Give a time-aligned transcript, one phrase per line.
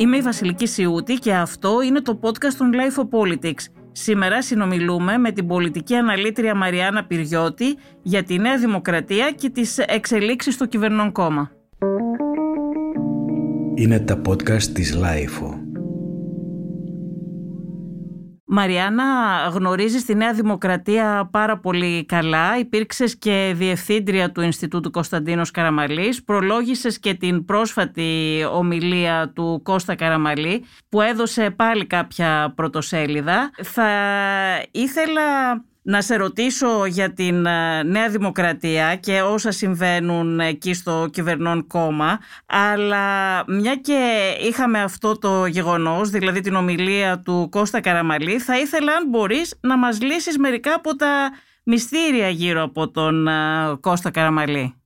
[0.00, 3.64] Είμαι η Βασιλική Σιούτη και αυτό είναι το podcast των Life of Politics.
[3.92, 10.54] Σήμερα συνομιλούμε με την πολιτική αναλύτρια Μαριάννα Πυριώτη για τη Νέα Δημοκρατία και τις εξελίξεις
[10.54, 11.50] στο κυβερνών κόμμα.
[13.74, 15.57] Είναι τα podcast της Life
[18.50, 19.04] Μαριάννα,
[19.52, 22.58] γνωρίζεις τη Νέα Δημοκρατία πάρα πολύ καλά.
[22.58, 26.24] Υπήρξες και διευθύντρια του Ινστιτούτου Κωνσταντίνος Καραμαλής.
[26.24, 33.50] Προλόγησες και την πρόσφατη ομιλία του Κώστα Καραμαλή που έδωσε πάλι κάποια πρωτοσέλιδα.
[33.62, 33.88] Θα
[34.70, 35.22] ήθελα
[35.88, 42.18] να σε ρωτήσω για την ε, Νέα Δημοκρατία και όσα συμβαίνουν εκεί στο κυβερνών κόμμα,
[42.46, 48.92] αλλά μια και είχαμε αυτό το γεγονός, δηλαδή την ομιλία του Κώστα Καραμαλή, θα ήθελα
[48.92, 51.30] αν μπορείς να μας λύσεις μερικά από τα
[51.62, 53.32] μυστήρια γύρω από τον ε,
[53.80, 54.77] Κώστα Καραμαλή.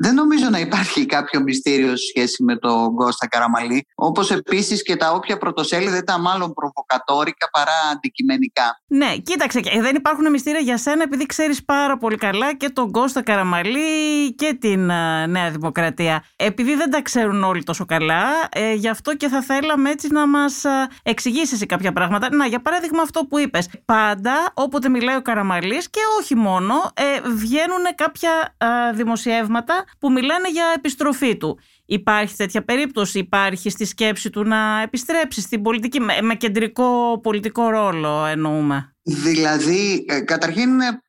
[0.00, 3.86] Δεν νομίζω να υπάρχει κάποιο μυστήριο σχέση με τον Κώστα Καραμαλή.
[3.94, 8.80] Όπως επίσης και τα όποια πρωτοσέλιδα ήταν μάλλον προβοκατόρικα παρά αντικειμενικά.
[8.86, 9.60] Ναι, κοίταξε.
[9.80, 14.56] Δεν υπάρχουν μυστήρια για σένα επειδή ξέρεις πάρα πολύ καλά και τον Κώστα Καραμαλή και
[14.60, 16.24] την uh, Νέα Δημοκρατία.
[16.36, 20.26] Επειδή δεν τα ξέρουν όλοι τόσο καλά, ε, γι' αυτό και θα θέλαμε έτσι να
[20.26, 20.68] μας uh,
[21.02, 22.34] εξηγήσεις κάποια πράγματα.
[22.34, 23.68] Να, για παράδειγμα, αυτό που είπες.
[23.84, 30.50] Πάντα όποτε μιλάει ο Καραμαλής και όχι μόνο, ε, βγαίνουν κάποια uh, δημοσιεύματα που μιλάνε
[30.50, 31.58] για επιστροφή του.
[31.86, 38.24] Υπάρχει τέτοια περίπτωση, υπάρχει στη σκέψη του να επιστρέψει στην πολιτική, με, κεντρικό πολιτικό ρόλο
[38.24, 38.96] εννοούμε.
[39.02, 41.02] Δηλαδή, ε, καταρχήν είναι,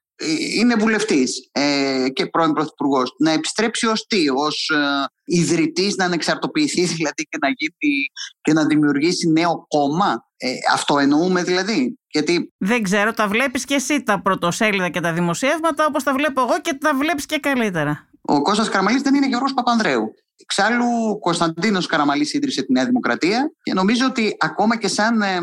[0.56, 3.16] είναι βουλευτής ε, και πρώην πρωθυπουργός.
[3.18, 8.06] Να επιστρέψει ως τι, ως ε, ιδρυτής, να ανεξαρτοποιηθεί δηλαδή και να, γίνει,
[8.42, 10.28] και να δημιουργήσει νέο κόμμα.
[10.38, 12.00] Ε, αυτό εννοούμε δηλαδή.
[12.08, 12.54] Γιατί...
[12.58, 16.62] Δεν ξέρω, τα βλέπεις και εσύ τα πρωτοσέλιδα και τα δημοσιεύματα όπως τα βλέπω εγώ
[16.62, 18.09] και τα βλέπεις και καλύτερα.
[18.30, 20.14] Ο Κώστας Καραμαλής δεν είναι Γιώργος Παπανδρέου.
[20.36, 25.40] Εξάλλου, ο Κωνσταντίνος Καραμαλής ίδρυσε τη Νέα Δημοκρατία και νομίζω ότι ακόμα και σαν ε,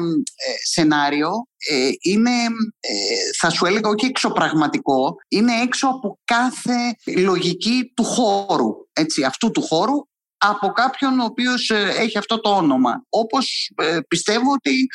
[0.64, 1.30] σενάριο
[1.68, 2.30] ε, είναι,
[2.80, 2.94] ε,
[3.38, 9.62] θα σου έλεγα, όχι εξωπραγματικό, είναι έξω από κάθε λογική του χώρου, έτσι, αυτού του
[9.62, 9.94] χώρου,
[10.36, 13.04] από κάποιον ο οποίος έχει αυτό το όνομα.
[13.08, 13.72] Όπως
[14.08, 14.86] πιστεύω ότι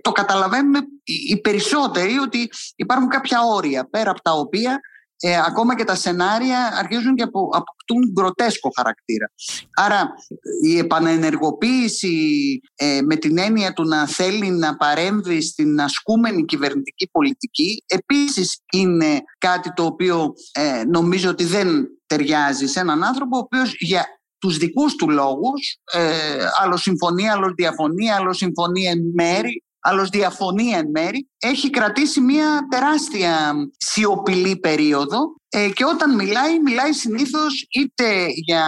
[0.00, 4.80] το καταλαβαίνουν οι περισσότεροι ότι υπάρχουν κάποια όρια πέρα από τα οποία
[5.24, 9.30] ε, ακόμα και τα σενάρια αρχίζουν και αποκτούν γκροτέσκο χαρακτήρα.
[9.74, 10.14] Άρα
[10.64, 12.16] η επανενεργοποίηση
[12.74, 19.22] ε, με την έννοια του να θέλει να παρέμβει στην ασκούμενη κυβερνητική πολιτική επίσης είναι
[19.38, 24.06] κάτι το οποίο ε, νομίζω ότι δεν ταιριάζει σε έναν άνθρωπο ο οποίος για
[24.38, 30.70] τους δικούς του λόγους, ε, άλλο συμφωνία, άλλο διαφωνία, άλλο συμφωνία εν μέρη, άλλος διαφωνεί
[30.70, 38.26] εν μέρη, έχει κρατήσει μια τεράστια σιωπηλή περίοδο ε, και όταν μιλάει, μιλάει συνήθως είτε
[38.34, 38.64] για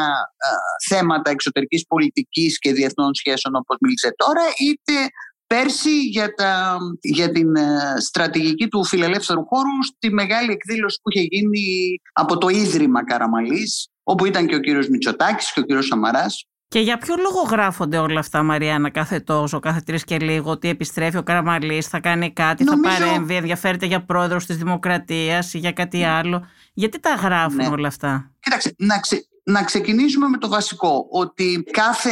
[0.88, 5.08] θέματα εξωτερικής πολιτικής και διεθνών σχέσεων όπως μίλησε τώρα, είτε
[5.46, 11.26] πέρσι για, τα, για την ε, στρατηγική του φιλελεύθερου χώρου στη μεγάλη εκδήλωση που είχε
[11.30, 16.46] γίνει από το Ίδρυμα Καραμαλής, όπου ήταν και ο κύριος Μητσοτάκης και ο κύριος Σαμαράς
[16.74, 20.68] και για ποιο λόγο γράφονται όλα αυτά, Μαριάννα, κάθε τόσο, κάθε τρεις και λίγο, ότι
[20.68, 25.72] επιστρέφει ο Καραμαλής, θα κάνει κάτι, θα παρέμβει, ενδιαφέρεται για πρόεδρο της Δημοκρατίας ή για
[25.72, 26.06] κάτι ναι.
[26.06, 26.46] άλλο.
[26.72, 27.66] Γιατί τα γράφουν ναι.
[27.66, 32.10] όλα αυτά; Κοίταξε, να, ξε, να ξεκινήσουμε με το βασικό, ότι κάθε,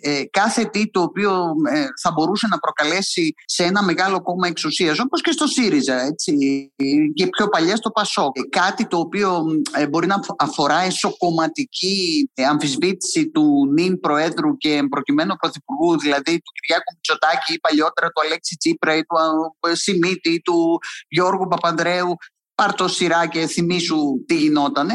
[0.00, 4.98] ε, κάθε τι το οποίο ε, θα μπορούσε να προκαλέσει σε ένα μεγάλο κόμμα εξουσίας,
[4.98, 6.34] όπως και στο ΣΥΡΙΖΑ έτσι,
[7.14, 9.44] και πιο παλιά στο ΠΑΣΟΚ, κάτι το οποίο
[9.76, 16.92] ε, μπορεί να αφορά εσωκομματική αμφισβήτηση του νυν Προέδρου και προκειμένου Πρωθυπουργού, δηλαδή του Κυριάκου
[16.94, 19.16] Μητσοτάκη ή παλιότερα του Αλέξη Τσίπρα ή του
[19.72, 22.16] Σιμίτη ή του Γιώργου Παπανδρέου
[22.60, 24.94] πάρ το σειρά και θυμίσου τι γινότανε,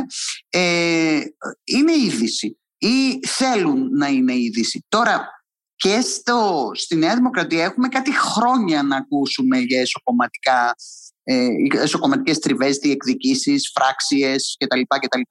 [0.49, 1.19] ε,
[1.63, 4.85] είναι είδηση ή θέλουν να είναι είδηση.
[4.87, 5.27] Τώρα
[5.75, 10.75] και στο, στη Νέα Δημοκρατία έχουμε κάτι χρόνια να ακούσουμε για εσωκομματικά,
[11.23, 11.47] ε,
[11.81, 14.81] εσωκομματικές τριβές, διεκδικήσεις, φράξιες κτλ.
[14.81, 15.21] κτλ.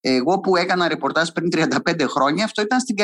[0.00, 2.96] Εγώ που έκανα ρεπορτάζ πριν 35 χρόνια, αυτό ήταν στην,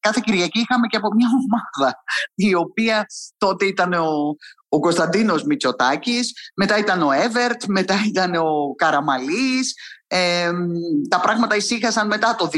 [0.00, 1.94] κάθε Κυριακή είχαμε και από μια ομάδα,
[2.34, 3.06] η οποία
[3.38, 4.36] τότε ήταν ο,
[4.68, 9.74] ο Κωνσταντίνος Μητσοτάκης, μετά ήταν ο Εύερτ, μετά ήταν ο Καραμαλής.
[10.06, 10.50] Ε,
[11.08, 12.50] τα πράγματα ησύχασαν μετά το 2000,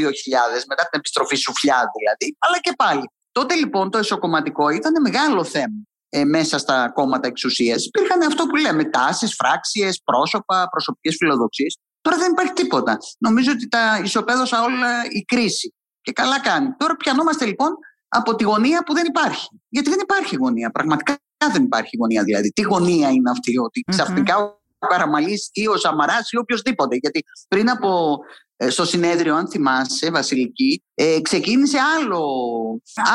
[0.67, 3.09] μετά την επιστροφή Σουφλιά δηλαδή, αλλά και πάλι.
[3.31, 7.85] Τότε λοιπόν το εσωκομματικό ήταν μεγάλο θέμα ε, μέσα στα κόμματα εξουσίας.
[7.85, 11.77] Υπήρχαν αυτό που λέμε τάσεις, φράξιε, πρόσωπα, προσωπικές φιλοδοξίες.
[12.01, 12.97] Τώρα δεν υπάρχει τίποτα.
[13.17, 15.73] Νομίζω ότι τα ισοπαίδωσα όλα η κρίση.
[16.01, 16.73] Και καλά κάνει.
[16.77, 17.69] Τώρα πιανόμαστε λοιπόν
[18.07, 19.47] από τη γωνία που δεν υπάρχει.
[19.69, 20.69] Γιατί δεν υπάρχει γωνία.
[20.69, 21.17] Πραγματικά
[21.51, 22.23] δεν υπάρχει γωνία.
[22.23, 26.95] Δηλαδή, τι γωνία είναι αυτή, ότι ξαφνικά ο Καραμαλής ή ο Σαμαράς ή οποιοδήποτε.
[26.95, 28.19] Γιατί πριν από
[28.55, 32.23] ε, στο συνέδριο, αν θυμάσαι, Βασιλική, ε, ξεκίνησε άλλο,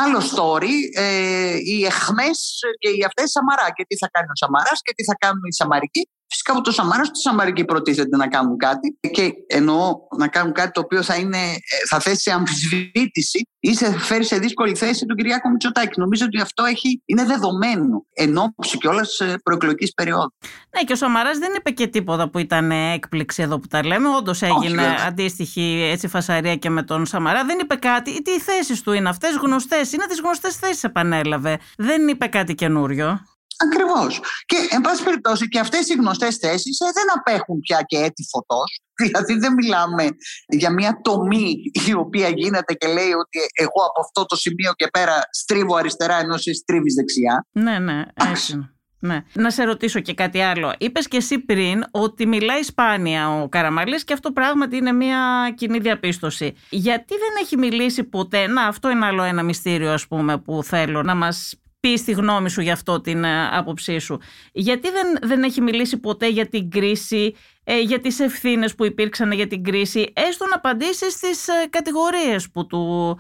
[0.05, 4.81] άλλο story, ε, οι εχμές και οι αυτές Σαμαρά και τι θα κάνει ο Σαμαράς
[4.83, 8.57] και τι θα κάνουν οι Σαμαρικοί Φυσικά από το Σαμάρα του Σαμαρικοί προτίθεται να κάνουν
[8.57, 13.49] κάτι και εννοώ να κάνουν κάτι το οποίο θα, είναι, ε, θα θέσει σε αμφισβήτηση
[13.61, 16.01] ή σε φέρει σε δύσκολη θέση τον Κυριάκο Μητσοτάκη.
[16.01, 20.33] Νομίζω ότι αυτό έχει, είναι δεδομένο εν ώψη κιόλας προεκλογικής περίοδου.
[20.77, 24.09] Ναι, και ο Σαμαρά δεν είπε και τίποτα που ήταν έκπληξη εδώ που τα λέμε.
[24.09, 27.45] Όντως έγινε Όχι, αντίστοιχη έτσι, φασαρία και με τον Σαμαρά.
[27.45, 28.23] Δεν είπε κάτι.
[28.23, 29.93] Τι θέσεις του είναι αυτές γνωστές.
[29.93, 31.59] Είναι τις γνωστές θέσεις, επανέλαβε.
[31.77, 33.21] Δεν είπε κάτι καινούριο.
[33.65, 34.21] Ακριβώς.
[34.47, 38.27] Και, εν πάση περιπτώσει, και αυτές οι γνωστές θέσεις ε, δεν απέχουν πια και έτη
[38.31, 38.81] φωτός.
[39.03, 40.09] Δηλαδή, δεν μιλάμε
[40.49, 41.55] για μια τομή
[41.87, 46.19] η οποία γίνεται και λέει ότι εγώ από αυτό το σημείο και πέρα στρίβω αριστερά
[46.19, 47.47] ενώ εσύ στρίβεις δεξιά.
[47.53, 48.71] Ναι, ναι, έτσι.
[48.99, 49.25] Ναι.
[49.33, 50.75] Να σε ρωτήσω και κάτι άλλο.
[50.79, 55.79] Είπες και εσύ πριν ότι μιλάει σπάνια ο Καραμαλής και αυτό πράγματι είναι μια κοινή
[55.79, 56.55] διαπίστωση.
[56.71, 61.03] Γιατί δεν έχει μιλήσει ποτέ, να αυτό είναι άλλο ένα μυστήριο ας πούμε που θέλω
[61.03, 61.55] να μας
[61.87, 64.21] πεις στη γνώμη σου γι' αυτό την ε, άποψή σου.
[64.53, 67.35] Γιατί δεν, δεν έχει μιλήσει ποτέ για την κρίση,
[67.65, 72.51] ε, για τις ευθύνες που υπήρξαν για την κρίση, έστω να απαντήσεις στις ε, κατηγορίες
[72.51, 73.19] που του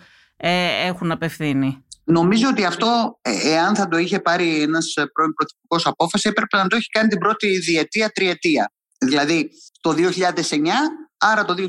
[0.86, 6.56] έχουν απευθύνει; Νομίζω ότι αυτό, εάν θα το είχε πάρει ένας πρώην πρωθυπουργός απόφαση, έπρεπε
[6.56, 8.72] να το έχει κάνει την πρώτη διετία, τριετία.
[8.98, 9.94] Δηλαδή το 2009,
[11.16, 11.66] άρα το 2010, 2011,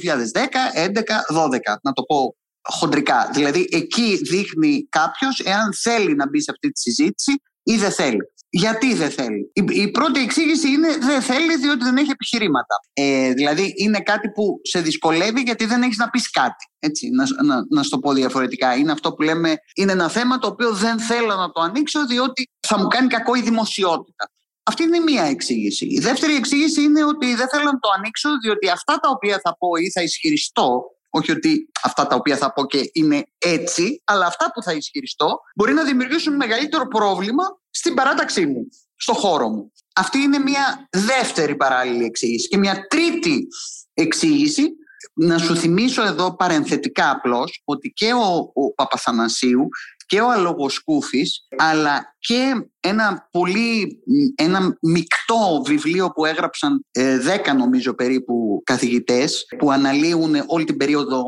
[1.33, 2.35] 2012, να το πω
[2.67, 3.29] χοντρικά.
[3.33, 8.31] Δηλαδή εκεί δείχνει κάποιος εάν θέλει να μπει σε αυτή τη συζήτηση ή δεν θέλει.
[8.49, 9.51] Γιατί δεν θέλει.
[9.53, 12.75] Η, πρώτη εξήγηση είναι δεν θέλει διότι δεν έχει επιχειρήματα.
[12.93, 16.65] Ε, δηλαδή είναι κάτι που σε δυσκολεύει γιατί δεν έχεις να πεις κάτι.
[16.79, 18.75] Έτσι, να, να, να σου το πω διαφορετικά.
[18.75, 22.49] Είναι αυτό που λέμε, είναι ένα θέμα το οποίο δεν θέλω να το ανοίξω διότι
[22.67, 24.31] θα μου κάνει κακό η δημοσιότητα.
[24.63, 25.85] Αυτή είναι μία εξήγηση.
[25.85, 29.57] Η δεύτερη εξήγηση είναι ότι δεν θέλω να το ανοίξω διότι αυτά τα οποία θα
[29.57, 34.25] πω ή θα ισχυριστώ όχι ότι αυτά τα οποία θα πω και είναι έτσι, αλλά
[34.25, 39.71] αυτά που θα ισχυριστώ μπορεί να δημιουργήσουν μεγαλύτερο πρόβλημα στην παράταξή μου, στο χώρο μου.
[39.95, 42.47] Αυτή είναι μια δεύτερη παράλληλη εξήγηση.
[42.47, 43.47] Και μια τρίτη
[43.93, 44.67] εξήγηση,
[45.13, 49.67] να σου θυμίσω εδώ παρενθετικά απλώς, ότι και ο, ο Παπαθανασίου
[50.07, 54.03] και ο Αλογοσκούφης αλλά και ένα πολύ
[54.35, 61.23] ένα μεικτό βιβλίο που έγραψαν ε, δέκα νομίζω περίπου καθηγητές που αναλύουν όλη την περίοδο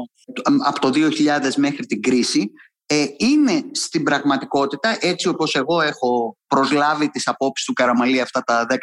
[0.66, 2.52] από το 2000 μέχρι την κρίση
[2.86, 8.66] ε, είναι στην πραγματικότητα έτσι όπως εγώ έχω προσλάβει τις απόψεις του Καραμαλή αυτά τα
[8.70, 8.76] 10-12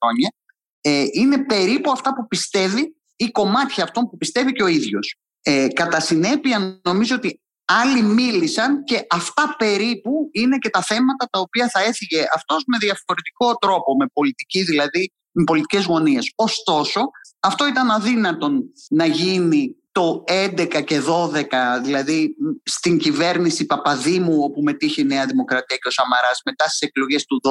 [0.00, 0.32] χρόνια
[0.80, 5.16] ε, είναι περίπου αυτά που πιστεύει ή κομμάτια αυτών που πιστεύει και ο ίδιος.
[5.42, 11.38] Ε, κατά συνέπεια νομίζω ότι Άλλοι μίλησαν και αυτά περίπου είναι και τα θέματα τα
[11.38, 16.32] οποία θα έφυγε αυτός με διαφορετικό τρόπο, με πολιτική δηλαδή, με πολιτικές γωνίες.
[16.34, 17.00] Ωστόσο,
[17.40, 21.44] αυτό ήταν αδύνατον να γίνει το 11 και 12,
[21.82, 27.24] δηλαδή στην κυβέρνηση Παπαδήμου όπου μετήχε η Νέα Δημοκρατία και ο Σαμαράς μετά στις εκλογές
[27.24, 27.50] του 12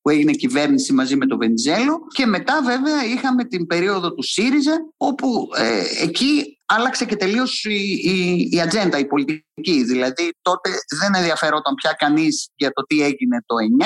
[0.00, 4.92] που έγινε κυβέρνηση μαζί με τον Βενιζέλο και μετά βέβαια είχαμε την περίοδο του ΣΥΡΙΖΑ
[4.96, 9.84] όπου ε, εκεί άλλαξε και τελείως η, η, η ατζέντα, η πολιτική.
[9.84, 10.70] Δηλαδή τότε
[11.00, 13.84] δεν ενδιαφερόταν πια κανείς για το τι έγινε το 9,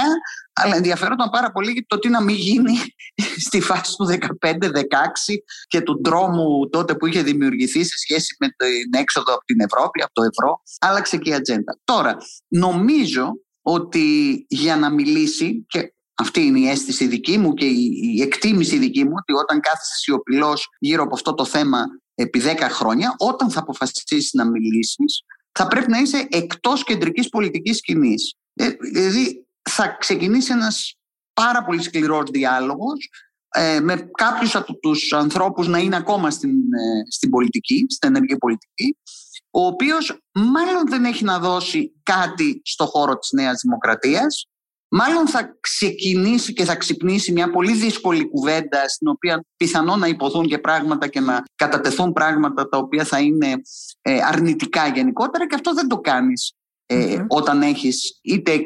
[0.53, 2.75] αλλά ενδιαφερόταν πάρα πολύ για το τι να μην γίνει
[3.47, 4.07] στη φάση του
[4.45, 4.49] 15-16
[5.67, 10.03] και του δρόμου τότε που είχε δημιουργηθεί σε σχέση με την έξοδο από την Ευρώπη,
[10.03, 10.63] από το ευρώ.
[10.81, 11.79] Άλλαξε και η ατζέντα.
[11.85, 12.17] Τώρα,
[12.49, 14.07] νομίζω ότι
[14.49, 19.15] για να μιλήσει και αυτή είναι η αίσθηση δική μου και η εκτίμηση δική μου
[19.17, 24.33] ότι όταν κάθεσαι σιωπηλός γύρω από αυτό το θέμα επί 10 χρόνια, όταν θα αποφασίσεις
[24.33, 28.35] να μιλήσεις, θα πρέπει να είσαι εκτός κεντρικής πολιτικής σκηνής.
[28.55, 30.97] Ε, δηλαδή θα ξεκινήσει ένας
[31.33, 33.11] πάρα πολύ σκληρός διάλογος
[33.49, 38.37] ε, με κάποιους από τους ανθρώπους να είναι ακόμα στην, ε, στην πολιτική, στην ενεργή
[38.37, 38.97] πολιτική,
[39.51, 44.47] ο οποίος μάλλον δεν έχει να δώσει κάτι στο χώρο της Νέας Δημοκρατίας
[44.93, 50.47] μάλλον θα ξεκινήσει και θα ξυπνήσει μια πολύ δύσκολη κουβέντα στην οποία πιθανόν να υποθούν
[50.47, 53.53] και πράγματα και να κατατεθούν πράγματα τα οποία θα είναι
[54.03, 56.53] ε, αρνητικά γενικότερα και αυτό δεν το κάνεις
[56.87, 58.61] ε, όταν έχεις είτε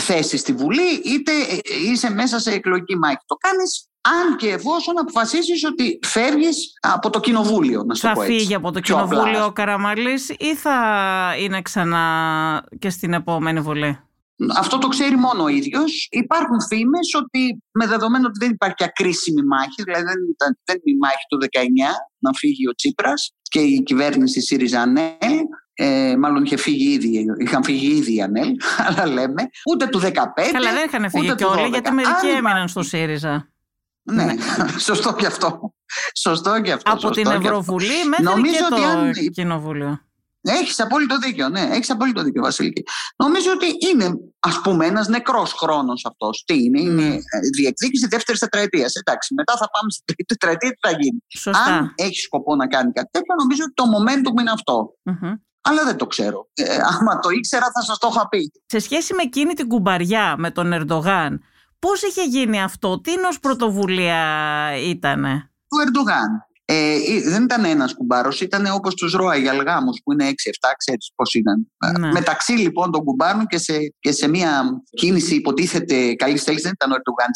[0.00, 3.18] θέση στη Βουλή είτε ε, είσαι μέσα σε εκλογική μάχη.
[3.26, 8.22] Το κάνεις αν και εφόσον αποφασίσεις ότι φεύγεις από το κοινοβούλιο, να σου θα πω
[8.22, 8.38] έτσι.
[8.38, 10.76] φύγει από το κοινοβούλιο ο Καραμαλής ή θα
[11.38, 13.98] είναι ξανά και στην επόμενη Βουλή;
[14.56, 16.08] Αυτό το ξέρει μόνο ο ίδιος.
[16.10, 20.96] Υπάρχουν φήμες ότι με δεδομένο ότι δεν υπάρχει ακρίσιμη μάχη, δηλαδή δεν ήταν, δεν η
[20.96, 21.58] μάχη του 19
[22.18, 25.36] να φύγει ο Τσίπρας και η κυβέρνηση ΣΥΡΙΖΑ ΑΝΕΛ,
[25.74, 28.48] ε, μάλλον είχε φύγει ήδη, είχαν φύγει ήδη οι ΑΝΕΛ,
[28.86, 30.08] αλλά λέμε, ούτε του 15.
[30.52, 33.48] Καλά, δεν είχαν φύγει και όλοι, γιατί μερικοί έμειναν στο ΣΥΡΙΖΑ.
[34.02, 34.34] Ναι, ναι.
[34.88, 35.74] σωστό και αυτό.
[36.14, 36.92] Σωστό και αυτό.
[36.92, 39.12] Από την Ευρωβουλή μέχρι Νομίζω και το αν...
[39.32, 40.00] Κοινοβούλιο.
[40.42, 41.60] Έχεις απόλυτο δίκιο, ναι.
[41.60, 42.82] Έχεις απόλυτο δίκιο, Βασίλικη.
[43.16, 46.42] Νομίζω ότι είναι, ας πούμε, ένας νεκρός χρόνος αυτός.
[46.46, 47.56] Τι είναι, είναι mm.
[47.56, 48.94] διεκδίκηση δεύτερης τετραετίας.
[48.94, 51.24] Εντάξει, μετά θα πάμε στην τρίτη τετραετία, τι θα γίνει.
[51.28, 51.64] Σωστά.
[51.64, 54.94] Αν έχεις σκοπό να κάνει κάτι τέτοιο, νομίζω ότι το momentum είναι αυτό.
[55.10, 55.34] Mm-hmm.
[55.60, 56.48] Αλλά δεν το ξέρω.
[56.54, 58.52] Ε, άμα το ήξερα, θα σας το είχα πει.
[58.66, 61.42] Σε σχέση με εκείνη την κουμπαριά με τον Ερντογάν,
[61.78, 64.22] πώς είχε γίνει αυτό, τι ω πρωτοβουλία
[64.76, 65.22] ήταν.
[65.68, 66.44] Του Ερντογάν.
[66.72, 70.30] Ε, δεν ήταν ένας κουμπάρος, ήταν όπως τους Royal Γάμου που είναι 6-7,
[70.76, 71.70] ξέρεις πώς ήταν.
[71.98, 72.12] Ναι.
[72.12, 76.90] Μεταξύ λοιπόν των κουμπάρων και σε, και σε μια κίνηση υποτίθεται καλής θέλησης, δεν ήταν
[76.90, 77.30] ο Ερντογάν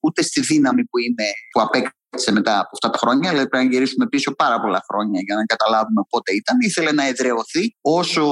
[0.00, 3.70] ούτε στη δύναμη που, είναι, που απέκτησε μετά από αυτά τα χρόνια, αλλά πρέπει να
[3.72, 6.56] γυρίσουμε πίσω πάρα πολλά χρόνια για να καταλάβουμε πότε ήταν.
[6.60, 8.24] Ήθελε να εδρεωθεί όσο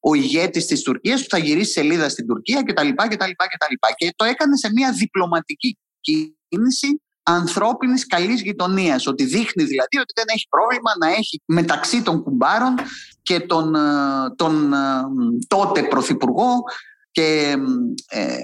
[0.00, 2.88] ο ηγέτης της Τουρκίας που θα γυρίσει σελίδα στην Τουρκία κτλ.
[3.96, 9.06] Και το έκανε σε μια διπλωματική κίνηση ανθρώπινης καλής γειτονίας.
[9.06, 12.74] Ότι δείχνει δηλαδή ότι δεν έχει πρόβλημα να έχει μεταξύ των κουμπάρων
[13.22, 13.80] και τον, ε,
[14.36, 14.78] τον ε,
[15.46, 16.62] τότε πρωθυπουργό
[17.10, 17.56] και
[18.08, 18.38] ε,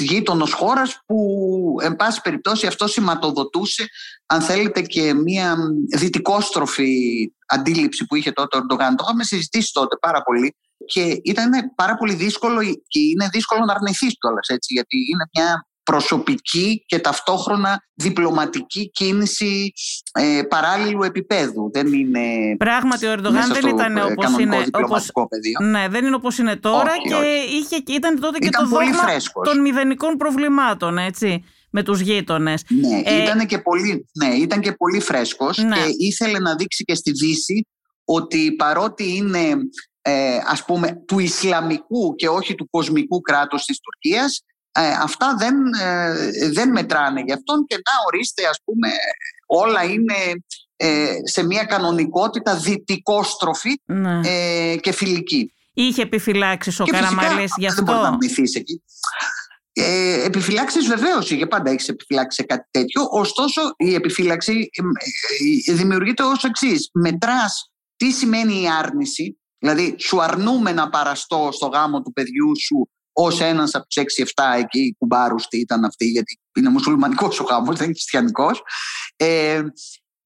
[0.00, 1.16] γείτονος χώρας που
[1.82, 3.88] εν πάση περιπτώσει αυτό σηματοδοτούσε
[4.26, 5.56] αν θέλετε και μια
[5.96, 6.92] δυτικόστροφη
[7.46, 8.96] αντίληψη που είχε τότε ο Ερντογάν.
[8.96, 13.72] Το είχαμε συζητήσει τότε πάρα πολύ και ήταν πάρα πολύ δύσκολο και είναι δύσκολο να
[13.72, 19.72] αρνηθείς κιόλας έτσι γιατί είναι μια προσωπική και ταυτόχρονα διπλωματική κίνηση
[20.12, 21.70] ε, παράλληλου επίπεδου.
[21.72, 25.10] Δεν είναι Πράγματι ο Ερντογάν δεν ήταν ε, όπως είναι, όπως,
[25.62, 27.56] ναι, δεν είναι όπως είναι τώρα όχι, και όχι.
[27.56, 29.04] Είχε, ήταν τότε ήταν και το δόγμα
[29.44, 32.64] των μηδενικών προβλημάτων, έτσι με τους γείτονες.
[32.68, 35.76] Ναι, ε, ήταν, και πολύ, ναι ήταν και πολύ φρέσκος ναι.
[35.76, 37.66] και ήθελε να δείξει και στη Δύση
[38.04, 39.56] ότι παρότι είναι
[40.02, 45.54] ε, ας πούμε του Ισλαμικού και όχι του κοσμικού κράτους της Τουρκίας ε, αυτά δεν,
[45.80, 48.88] ε, δεν μετράνε γι' αυτόν και να ορίστε ας πούμε
[49.46, 50.14] όλα είναι
[50.76, 54.20] ε, σε μια κανονικότητα δυτικόστροφη ναι.
[54.24, 55.52] ε, και φιλική.
[55.72, 58.18] Είχε επιφυλάξεις ο Καραμαλής γι' αυτό; Δεν μπορεί να
[58.54, 58.82] εκεί.
[59.72, 64.70] Ε, επιφυλάξεις βεβαίως είχε πάντα έχεις επιφυλάξει σε κάτι τέτοιο ωστόσο η επιφύλαξη
[65.72, 66.90] δημιουργείται ως εξής.
[66.92, 72.90] μετράς τι σημαίνει η άρνηση δηλαδή σου αρνούμε να παραστώ στο γάμο του παιδιού σου
[73.12, 77.72] ως ένας από του 6-7 εκεί κουμπάρου τι ήταν αυτοί, γιατί είναι μουσουλμανικός ο γάμο,
[77.72, 78.62] δεν είναι χριστιανικός.
[79.16, 79.62] Ε,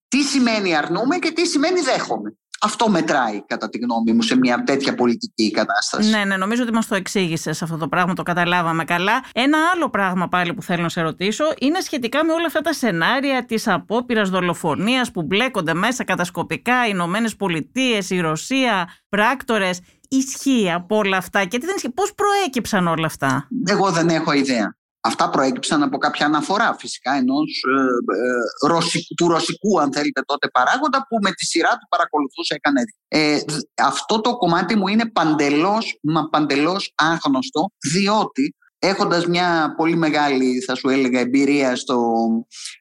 [0.09, 2.37] τι σημαίνει αρνούμε και τι σημαίνει δέχομαι.
[2.65, 6.11] Αυτό μετράει, κατά τη γνώμη μου, σε μια τέτοια πολιτική κατάσταση.
[6.11, 9.25] Ναι, ναι, νομίζω ότι μας το εξήγησες αυτό το πράγμα, το καταλάβαμε καλά.
[9.33, 12.73] Ένα άλλο πράγμα πάλι που θέλω να σε ρωτήσω είναι σχετικά με όλα αυτά τα
[12.73, 19.81] σενάρια της απόπειρας δολοφονίας που μπλέκονται μέσα κατασκοπικά οι Ηνωμένες Πολιτείες, η Ρωσία, πράκτορες
[20.17, 21.91] ισχύει από όλα αυτά και τι δεν ισχύει.
[21.91, 24.77] Πώς προέκυψαν όλα αυτά; Εγώ δεν έχω ιδέα.
[25.07, 31.07] Αυτά προέκυψαν από κάποια αναφορά φυσικά ενός ε, ε, του ρωσικού αν θέλετε τότε παράγοντα
[31.09, 33.39] που με τη σειρά του παρακολουθούσε έκανε ε,
[33.83, 40.75] αυτό το κομμάτι μου είναι παντελώς μα παντελώς άγνωστο διότι έχοντας μια πολύ μεγάλη θα
[40.75, 41.99] σου έλεγα εμπειρία στο,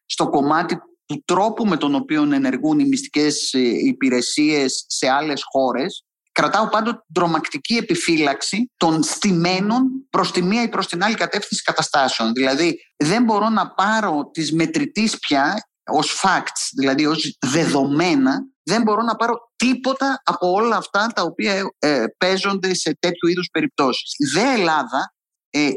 [0.06, 6.06] στο κομμάτι του τρόπου με τον οποίο ενεργούν οι μυστικές ε, υπηρεσίες σε άλλες χώρες
[6.34, 11.64] κρατάω πάντοτε την τρομακτική επιφύλαξη των στημένων προς τη μία ή προς την άλλη κατεύθυνση
[11.64, 12.34] καταστάσεων.
[12.34, 19.02] Δηλαδή δεν μπορώ να πάρω τις μετρητής πια ως facts, δηλαδή ως δεδομένα, δεν μπορώ
[19.02, 24.14] να πάρω τίποτα από όλα αυτά τα οποία ε, παίζονται σε τέτοιου είδους περιπτώσεις.
[24.18, 25.14] Η ΔΕ Ελλάδα
[25.50, 25.70] ε,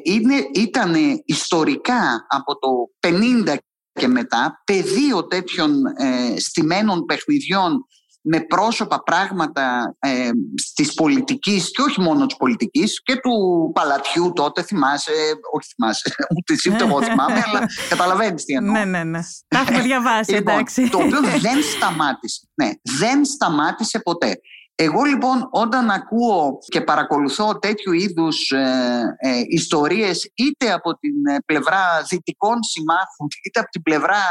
[0.54, 2.68] ήταν ιστορικά από το
[3.00, 3.56] 50
[3.92, 7.86] και μετά πεδίο τέτοιων ε, στημένων παιχνιδιών
[8.28, 10.30] με πρόσωπα πράγματα ε,
[10.74, 15.12] της πολιτικής και όχι μόνο της πολιτικής και του παλατιού τότε θυμάσαι,
[15.52, 18.72] όχι θυμάσαι, ούτε εσύ ούτε εγώ θυμάμαι αλλά καταλαβαίνεις τι εννοώ.
[18.72, 19.20] Ναι, ναι, ναι.
[19.48, 20.88] Τα έχουμε διαβάσει, λοιπόν, εντάξει.
[20.88, 22.48] Το οποίο δεν σταμάτησε.
[22.54, 24.40] Ναι, δεν σταμάτησε ποτέ.
[24.78, 31.36] Εγώ λοιπόν όταν ακούω και παρακολουθώ τέτοιου είδους ε, ε, ιστορίες είτε από την ε,
[31.46, 34.22] πλευρά δυτικών συμμάχων είτε από την πλευρά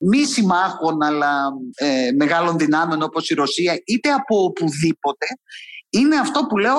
[0.00, 5.26] μη συμμάχων αλλά ε, μεγάλων δυνάμεων όπως η Ρωσία είτε από οπουδήποτε
[5.90, 6.78] είναι αυτό που λέω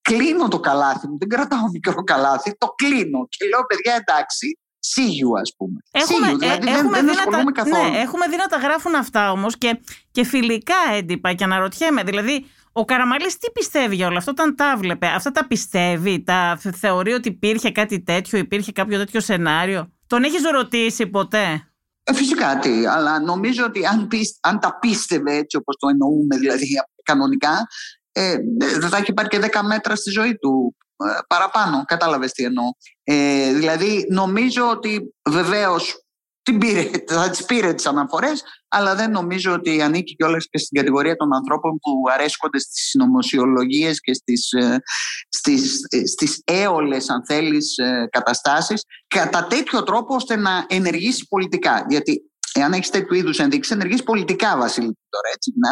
[0.00, 4.58] κλείνω το καλάθι μου, δεν κρατάω μικρό καλάθι, το κλείνω και λέω παιδιά εντάξει
[4.96, 5.78] See you, ας πούμε.
[5.90, 7.90] Έχουμε, you, δηλαδή ε, δεν, έχουμε δεν ασχολούμαι καθόλου.
[7.90, 12.02] Ναι, έχουμε δει να τα γράφουν αυτά όμως και, και φιλικά έντυπα και αναρωτιέμαι.
[12.02, 12.46] Δηλαδή,
[12.78, 15.06] ο Καραμαλής τι πιστεύει για όλα αυτά όταν τα βλέπε.
[15.06, 20.42] Αυτά τα πιστεύει, τα θεωρεί ότι υπήρχε κάτι τέτοιο, υπήρχε κάποιο τέτοιο σενάριο; Τον έχεις
[20.52, 24.08] ρωτήσει ποτέ; Ε, φυσικά τι, αλλά νομίζω ότι αν,
[24.40, 26.66] αν τα πίστευε έτσι όπως το εννοούμε δηλαδή
[27.02, 27.66] κανονικά,
[28.12, 28.36] ε,
[28.78, 31.84] δεν θα έχει πάρει και 10 μέτρα στη ζωή του ε, παραπάνω.
[31.84, 32.64] Κατάλαβες τι εννοώ.
[33.04, 36.07] Ε, δηλαδή νομίζω ότι βεβαίως
[36.48, 40.78] την πήρε, θα τις πήρε τις αναφορές, αλλά δεν νομίζω ότι ανήκει κιόλας και στην
[40.78, 44.82] κατηγορία των ανθρώπων που αρέσκονται στις συνωμοσιολογίες και στις, ε,
[45.28, 51.86] στις, ε, στις έολες, αν θέλεις, ε, καταστάσεις, κατά τέτοιο τρόπο ώστε να ενεργήσει πολιτικά.
[51.88, 55.52] Γιατί εάν έχεις τέτοιου είδους ενδείξεις, ενεργείς πολιτικά, Βασίλη, τώρα έτσι.
[55.56, 55.70] Να,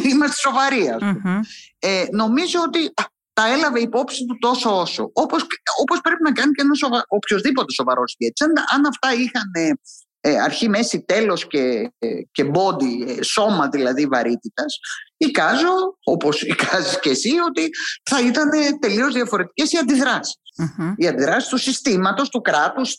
[0.00, 1.40] μην είμαστε σοβαροί, ας πούμε.
[1.78, 2.92] Ε, νομίζω ότι
[3.36, 5.10] τα έλαβε υπόψη του τόσο όσο.
[5.12, 5.46] Όπως,
[5.80, 7.04] όπως πρέπει να κάνει και ένας σοβα...
[7.08, 8.46] οποιοδήποτε σοβαρός ηγέτης.
[8.46, 9.50] Αν, αν αυτά είχαν
[10.20, 14.78] ε, αρχή, μέση, τέλος και, ε, και body, ε, σώμα δηλαδή βαρύτητας,
[15.16, 17.70] εικάζω, όπως εικάζεις και εσύ, ότι
[18.10, 18.50] θα ήταν
[18.80, 20.34] τελείως διαφορετικές οι αντιδράσεις.
[20.58, 20.92] Mm-hmm.
[20.96, 22.96] Οι αντιδράσεις του συστήματος, του κράτους,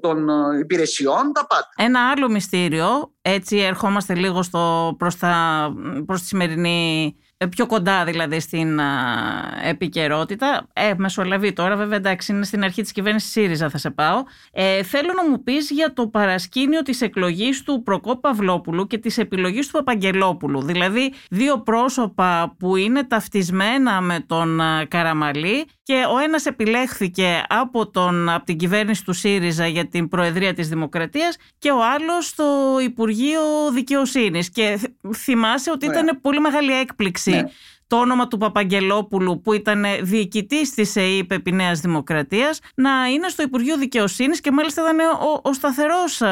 [0.00, 1.68] των ε, υπηρεσιών, τα πάντα.
[1.76, 5.68] Ένα άλλο μυστήριο, έτσι ερχόμαστε λίγο στο, προς, τα,
[6.06, 8.80] προς τη σημερινή ε, πιο κοντά δηλαδή στην
[9.64, 10.68] επικαιρότητα.
[10.72, 14.22] Ε, μεσολαβεί τώρα, βέβαια εντάξει, είναι στην αρχή της κυβέρνησης ΣΥΡΙΖΑ θα σε πάω.
[14.52, 19.18] Ε, θέλω να μου πεις για το παρασκήνιο της εκλογής του Προκόπου Παυλόπουλου και της
[19.18, 20.62] επιλογής του Παπαγγελόπουλου.
[20.62, 28.28] Δηλαδή δύο πρόσωπα που είναι ταυτισμένα με τον Καραμαλή και ο ένας επιλέχθηκε από, τον,
[28.28, 33.40] από την κυβέρνηση του ΣΥΡΙΖΑ για την Προεδρία της Δημοκρατίας και ο άλλος στο Υπουργείο
[33.72, 34.50] Δικαιοσύνης.
[34.50, 34.78] Και
[35.14, 37.42] θυμάσαι ότι ήταν πολύ μεγάλη έκπληξη ναι.
[37.86, 43.42] Το όνομα του Παπαγγελόπουλου που ήταν διοικητής της ΕΕΠ επί Νέας Δημοκρατίας να είναι στο
[43.42, 46.22] Υπουργείο Δικαιοσύνης και μάλιστα ήταν ο, ο σταθερός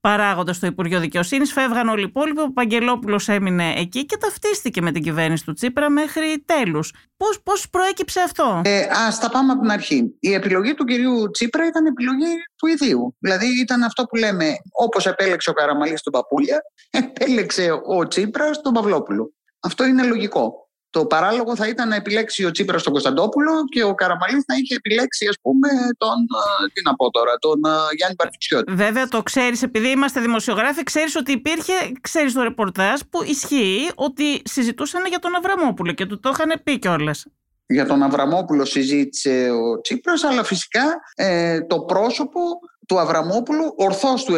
[0.00, 1.52] παράγοντας στο Υπουργείο Δικαιοσύνης.
[1.52, 2.40] Φεύγαν όλοι οι υπόλοιποι.
[2.40, 6.92] Ο Παπαγγελόπουλος έμεινε εκεί και ταυτίστηκε με την κυβέρνηση του Τσίπρα μέχρι τέλους.
[7.16, 10.16] Πώς πώς προέκυψε αυτό, ε, Α τα πάμε από την αρχή.
[10.20, 13.16] Η επιλογή του κυρίου Τσίπρα ήταν επιλογή του ιδίου.
[13.18, 18.72] Δηλαδή ήταν αυτό που λέμε, όπως επέλεξε ο Καραμαλής τον Παπούλια, επέλεξε ο Τσίπρας τον
[18.72, 19.32] Παυλόπουλο.
[19.60, 20.69] Αυτό είναι λογικό.
[20.90, 24.74] Το παράλογο θα ήταν να επιλέξει ο Τσίπρας τον Κωνσταντόπουλο και ο Καραμαλής να είχε
[24.74, 25.68] επιλέξει, ας πούμε,
[25.98, 26.16] τον.
[26.62, 28.72] Ε, τι να πω τώρα, τον ε, Γιάννη Παρφιτσιώτη.
[28.72, 34.42] Βέβαια, το ξέρεις, επειδή είμαστε δημοσιογράφοι, ξέρεις ότι υπήρχε, ξέρεις το ρεπορτάζ που ισχύει ότι
[34.44, 37.26] συζητούσαν για τον Αβραμόπουλο και του το είχαν πει κιόλας.
[37.66, 40.82] Για τον Αβραμόπουλο συζήτησε ο Τσίπρας, αλλά φυσικά
[41.14, 42.40] ε, το πρόσωπο
[42.90, 44.34] του Αβραμόπουλου ορθώς του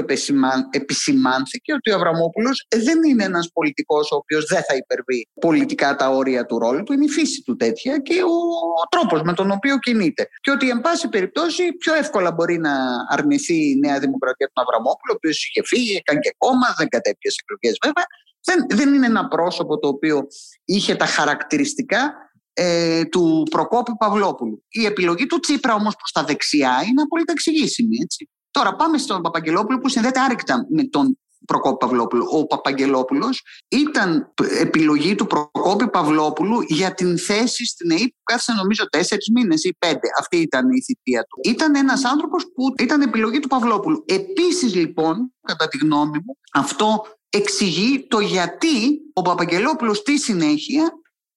[0.70, 6.08] επισημάνθηκε ότι ο Αβραμόπουλος δεν είναι ένας πολιτικός ο οποίος δεν θα υπερβεί πολιτικά τα
[6.08, 8.36] όρια του ρόλου του, είναι η φύση του τέτοια και ο,
[8.82, 10.28] ο τρόπος με τον οποίο κινείται.
[10.40, 12.74] Και ότι εν πάση περιπτώσει πιο εύκολα μπορεί να
[13.08, 17.38] αρνηθεί η Νέα Δημοκρατία του Αβραμόπουλου, ο οποίος είχε φύγει, έκανε και κόμμα, δεν κατέπιασε
[17.42, 18.06] εκλογές βέβαια.
[18.44, 20.26] Δεν, δεν είναι ένα πρόσωπο το οποίο
[20.64, 22.14] είχε τα χαρακτηριστικά
[22.52, 24.64] ε, του Προκόπη Παυλόπουλου.
[24.68, 27.96] Η επιλογή του Τσίπρα όμως προς τα δεξιά είναι απόλυτα εξηγήσιμη.
[28.02, 28.28] Έτσι.
[28.52, 32.26] Τώρα πάμε στον Παπαγγελόπουλο που συνδέεται άρρηκτα με τον Προκόπη Παυλόπουλο.
[32.30, 38.88] Ο Παπαγγελόπουλος ήταν επιλογή του Προκόπη Παυλόπουλου για την θέση στην ΕΕ που κάθισε νομίζω
[38.88, 40.08] τέσσερις μήνες ή πέντε.
[40.18, 41.50] Αυτή ήταν η θητεία του.
[41.50, 44.04] Ήταν ένας άνθρωπος που ήταν επιλογή του Παυλόπουλου.
[44.06, 50.92] Επίσης λοιπόν, κατά τη γνώμη μου, αυτό εξηγεί το γιατί ο Παπαγγελόπουλος στη συνέχεια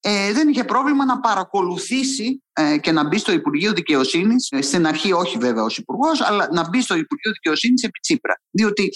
[0.07, 4.47] ε, δεν είχε πρόβλημα να παρακολουθήσει ε, και να μπει στο Υπουργείο Δικαιοσύνης.
[4.51, 8.41] Ε, στην αρχή, όχι βέβαια ως Υπουργός, αλλά να μπει στο Υπουργείο Δικαιοσύνης επί Τσίπρα.
[8.51, 8.89] Διότι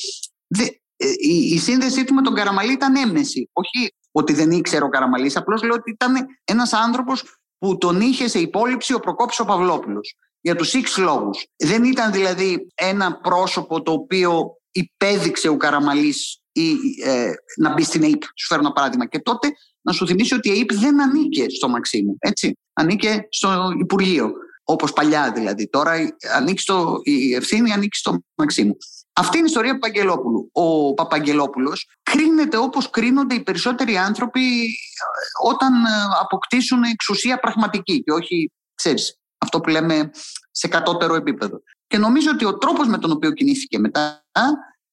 [0.47, 0.63] δε,
[0.95, 3.49] ε, η, η, σύνδεσή του με τον Καραμαλή ήταν έμεση.
[3.53, 7.23] Όχι ότι δεν ήξερε ο Καραμαλής, απλώς λέω ότι ήταν ένας άνθρωπος
[7.57, 10.15] που τον είχε σε υπόλοιψη ο Προκόπης ο Παυλόπουλος.
[10.41, 11.45] Για τους έξι λόγους.
[11.55, 16.71] Δεν ήταν δηλαδή ένα πρόσωπο το οποίο υπέδειξε ο Καραμαλής ή
[17.03, 18.23] ε, να μπει στην ΑΕΠ.
[18.23, 19.05] Σου φέρω ένα παράδειγμα.
[19.05, 19.47] Και τότε
[19.81, 22.15] να σου θυμίσω ότι η ΑΕΠ δεν ανήκε στο Μαξίμου.
[22.19, 22.57] Έτσι.
[22.73, 24.31] Ανήκε στο Υπουργείο.
[24.63, 25.69] Όπως παλιά δηλαδή.
[25.69, 28.77] Τώρα ανήκει στο, η ευθύνη ανήκει στο Μαξίμου.
[29.13, 30.49] Αυτή είναι η ιστορία του Παπαγγελόπουλου.
[30.51, 35.89] Ο Παπαγγελόπουλος κρίνεται όπως κρίνονται οι περισσότεροι άνθρωποι ε, όταν ε,
[36.21, 40.09] αποκτήσουν εξουσία πραγματική και όχι, ξέρεις, αυτό που λέμε
[40.51, 41.61] σε κατώτερο επίπεδο.
[41.87, 44.23] Και νομίζω ότι ο τρόπος με τον οποίο κινήθηκε μετά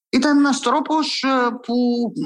[0.08, 1.74] ήταν ένας τρόπος ε, που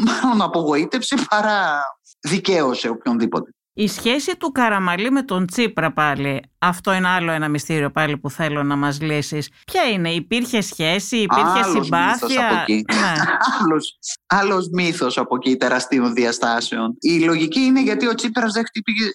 [0.05, 1.83] μάλλον απογοήτευσε παρά
[2.20, 3.50] δικαίωσε οποιονδήποτε.
[3.72, 8.30] Η σχέση του Καραμαλή με τον Τσίπρα πάλι, αυτό είναι άλλο ένα μυστήριο πάλι που
[8.30, 9.48] θέλω να μας λύσεις.
[9.64, 12.85] Ποια είναι, υπήρχε σχέση, υπήρχε άλλος συμπάθεια; Μύθος από εκεί.
[12.92, 13.14] Ναι.
[13.61, 16.96] άλλος, άλλος μύθος από εκεί τεραστίων διαστάσεων.
[17.00, 18.62] Η λογική είναι γιατί ο Τσίπρας δεν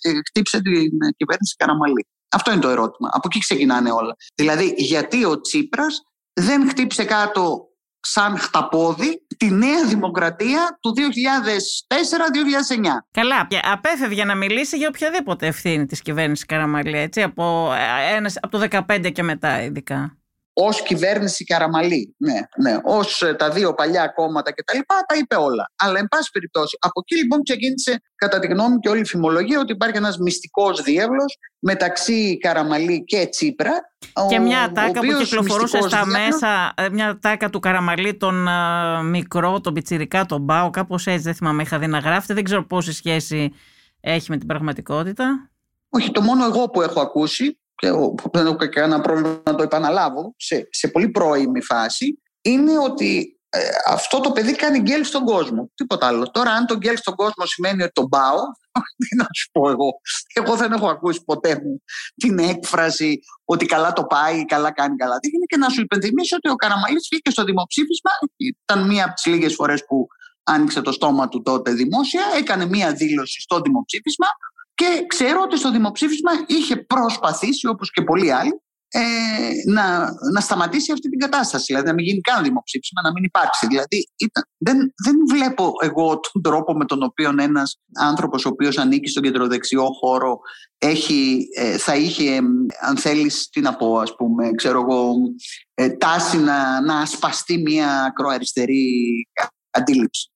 [0.01, 2.07] ε, χτύπησε την κυβέρνηση Καραμαλή.
[2.31, 3.09] Αυτό είναι το ερώτημα.
[3.11, 4.15] Από εκεί ξεκινάνε όλα.
[4.35, 6.01] Δηλαδή, γιατί ο Τσίπρας
[6.33, 7.67] δεν χτύπησε κάτω
[8.05, 11.01] σαν χταπόδι τη νέα δημοκρατία του 2004-2009.
[13.11, 18.57] Καλά, απέφευγε να μιλήσει για οποιαδήποτε ευθύνη της κυβέρνησης Καραμαλή, έτσι, από, ε, ένας, από
[18.57, 20.17] το 2015 και μετά ειδικά.
[20.57, 25.15] Ως κυβέρνηση Καραμαλή, ναι, ναι, ως ε, τα δύο παλιά κόμματα και τα λοιπά, τα
[25.15, 25.71] είπε όλα.
[25.75, 29.59] Αλλά, εν πάση περιπτώσει, από εκεί λοιπόν ξεκίνησε, κατά τη γνώμη και όλη η φημολογία,
[29.59, 33.73] ότι υπάρχει ένας μυστικός διεύλος μεταξύ Καραμαλή και Τσίπρα.
[34.29, 39.61] Και μια ατάκα που κυκλοφορούσε στα μέσα, ε, μια ατάκα του Καραμαλή, τον uh, μικρό,
[39.61, 42.93] τον πιτσιρικά, τον Μπάο, κάπως έτσι, δεν θυμάμαι, είχα δει να γράφετε, δεν ξέρω πόση
[42.93, 43.53] σχέση
[43.99, 45.49] έχει με την πραγματικότητα.
[45.89, 47.91] Όχι, το μόνο εγώ που έχω ακούσει και
[48.31, 53.69] δεν έχω κανένα πρόβλημα να το επαναλάβω σε, σε πολύ πρώιμη φάση, είναι ότι ε,
[53.87, 55.71] αυτό το παιδί κάνει γκέλ στον κόσμο.
[55.75, 56.31] Τίποτα άλλο.
[56.31, 58.39] Τώρα, αν το γκέλ στον κόσμο σημαίνει ότι τον πάω,
[59.07, 59.99] τι να σου πω εγώ.
[60.33, 61.83] Εγώ δεν έχω ακούσει ποτέ μου
[62.15, 65.19] την έκφραση ότι καλά το πάει, καλά κάνει καλά.
[65.19, 68.11] Τι είναι και να σου υπενθυμίσω ότι ο Καραμαλής βγήκε στο δημοψήφισμα.
[68.37, 70.07] Ήταν μία από τις λίγες φορές που
[70.43, 72.21] άνοιξε το στόμα του τότε δημόσια.
[72.37, 74.27] Έκανε μία δήλωση στο δημοψήφισμα
[74.75, 80.91] και ξέρω ότι στο δημοψήφισμα είχε προσπαθήσει, όπως και πολλοί άλλοι, ε, να, να σταματήσει
[80.91, 81.65] αυτή την κατάσταση.
[81.67, 83.67] Δηλαδή να μην γίνει καν δημοψήφισμα, να μην υπάρξει.
[83.67, 88.77] Δηλαδή ήταν, δεν, δεν βλέπω εγώ τον τρόπο με τον οποίο ένας άνθρωπος ο οποίος
[88.77, 90.39] ανήκει στον κεντροδεξιό χώρο
[90.77, 92.41] έχει, ε, θα είχε,
[92.81, 95.13] αν θέλεις τι να πω ας πούμε, ξέρω εγώ,
[95.73, 99.27] ε, τάση να, να ασπαστεί μια ακροαριστερή
[99.69, 100.29] αντίληψη.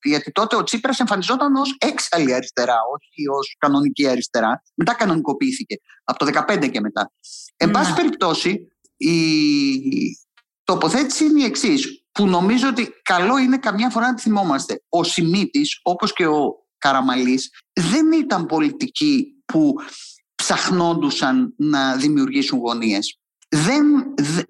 [0.00, 4.62] Ε, γιατί τότε ο Τσίπρας εμφανιζόταν ως έξαλλη αριστερά, όχι ως κανονική αριστερά.
[4.74, 7.12] Μετά κανονικοποιήθηκε, από το 2015 και μετά.
[7.56, 7.96] Εν πάση ναι.
[7.96, 9.14] περιπτώσει, η
[10.64, 14.82] τοποθέτηση είναι η εξής, που νομίζω ότι καλό είναι καμιά φορά να τη θυμόμαστε.
[14.88, 19.74] Ο Σιμίτης, όπως και ο Καραμαλής, δεν ήταν πολιτικοί που
[20.34, 23.18] ψαχνόντουσαν να δημιουργήσουν γωνίες.
[23.48, 23.84] Δεν,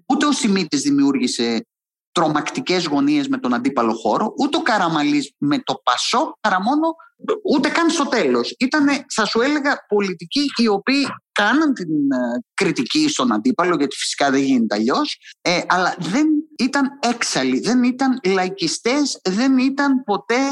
[0.06, 1.66] ούτε ο Σιμίτης δημιούργησε
[2.12, 6.94] τρομακτικές γωνίες με τον αντίπαλο χώρο, ούτε ο Καραμαλής με το Πασό, παρά μόνο
[7.52, 8.54] ούτε καν στο τέλος.
[8.58, 11.06] Ήταν, θα σου έλεγα, πολιτικοί οι οποίοι
[11.42, 16.26] κάναν την ε, κριτική στον αντίπαλο, γιατί φυσικά δεν γίνεται αλλιώς, ε, αλλά δεν
[16.58, 20.42] ήταν έξαλλοι, δεν ήταν λαϊκιστές, δεν ήταν ποτέ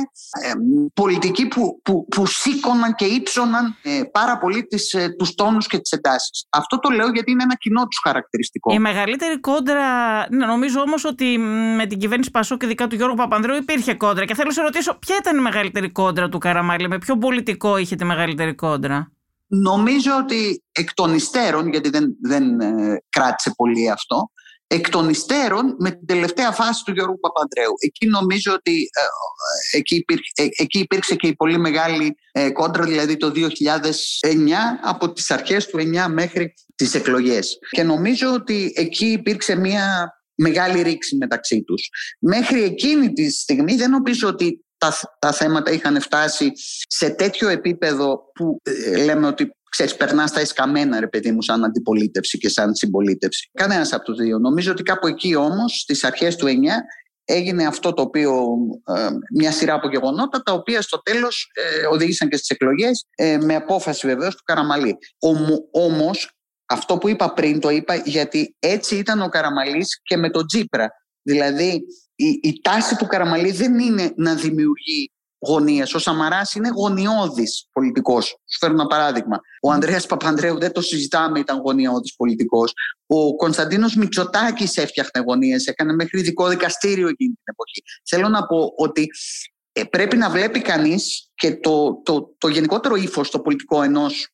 [0.45, 0.53] ε,
[0.95, 5.79] πολιτικοί που, που, που σήκωναν και ύψωναν ε, πάρα πολύ τις, ε, τους τόνους και
[5.79, 6.47] τις εντάσεις.
[6.51, 8.73] Αυτό το λέω γιατί είναι ένα κοινό τους χαρακτηριστικό.
[8.73, 9.87] Η μεγαλύτερη κόντρα,
[10.31, 11.39] ναι, νομίζω όμως ότι
[11.77, 14.63] με την κυβέρνηση Πασό και δικά του Γιώργου Παπανδρέου υπήρχε κόντρα και θέλω να σε
[14.63, 19.13] ρωτήσω ποια ήταν η μεγαλύτερη κόντρα του Καραμάλη, με ποιο πολιτικό είχε τη μεγαλύτερη κόντρα;
[19.49, 24.31] Νομίζω ότι εκ των υστέρων, γιατί δεν, δεν ε, κράτησε πολύ αυτό,
[24.67, 27.73] εκ των υστέρων με την τελευταία φάση του Γιώργου Παπαντρέου.
[27.79, 32.15] Εκεί νομίζω ότι ε, ε, εκεί, υπήρξε, εκεί υπήρξε και η πολύ μεγάλη
[32.53, 33.41] κόντρα, δηλαδή το 2009,
[34.83, 37.59] από τις αρχές του 2009 μέχρι τις εκλογές.
[37.71, 41.89] Και νομίζω ότι εκεί υπήρξε μια μεγάλη ρήξη μεταξύ τους.
[42.21, 46.53] Μέχρι εκείνη τη στιγμή δεν νομίζω ότι τα, τα θέματα είχαν φτάσει
[46.89, 51.65] σε τέτοιο επίπεδο που ε, λέμε ότι ξέρεις, περνάς στα εσκαμμένα, ρε παιδί μου, σαν
[51.65, 53.51] αντιπολίτευση και σαν συμπολίτευση.
[53.53, 54.39] Κανένας από τους δύο.
[54.39, 56.51] Νομίζω ότι κάπου εκεί όμως, στις αρχές του 9,
[57.25, 58.47] έγινε αυτό το οποίο,
[58.97, 63.39] ε, μια σειρά από γεγονότα, τα οποία στο τέλος ε, οδήγησαν και στις εκλογές, ε,
[63.39, 64.99] με απόφαση βεβαίως του Καραμαλή.
[65.71, 66.31] Όμως,
[66.67, 70.89] αυτό που είπα πριν, το είπα γιατί έτσι ήταν ο Καραμαλής και με τον Τζίπρα.
[71.23, 71.83] Δηλαδή,
[72.21, 75.95] η, η τάση του Καραμαλή δεν είναι να δημιουργεί γωνίες.
[75.95, 78.27] Ο Σαμαράς είναι γωνιώδης πολιτικός.
[78.27, 79.41] Σου φέρω ένα παράδειγμα.
[79.63, 82.73] Ο Ανδρέας Παπανδρέου δεν το συζητάμε, ήταν γωνιώδης πολιτικός.
[83.07, 87.83] Ο Κωνσταντίνος Μητσοτάκης έφτιαχνε γωνίες, έκανε μέχρι ειδικό δικαστήριο εκείνη την εποχή.
[88.09, 89.11] Θέλω να πω ότι
[89.73, 94.29] ε, πρέπει να βλέπει κανείς και το, το, το γενικότερο ύφος το πολιτικό ενός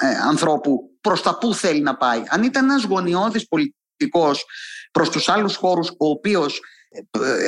[0.00, 2.22] ε, ανθρώπου προς τα πού θέλει να πάει.
[2.28, 4.44] Αν ήταν ένας γωνιώδης πολιτικός
[4.92, 6.62] προς τους άλλους χώρους, ο οποίος ε,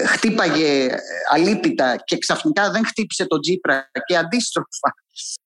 [0.06, 0.88] χτύπαγε
[1.32, 4.94] αλίπητα και ξαφνικά δεν χτύπησε τον Τζίπρα και αντίστροφα,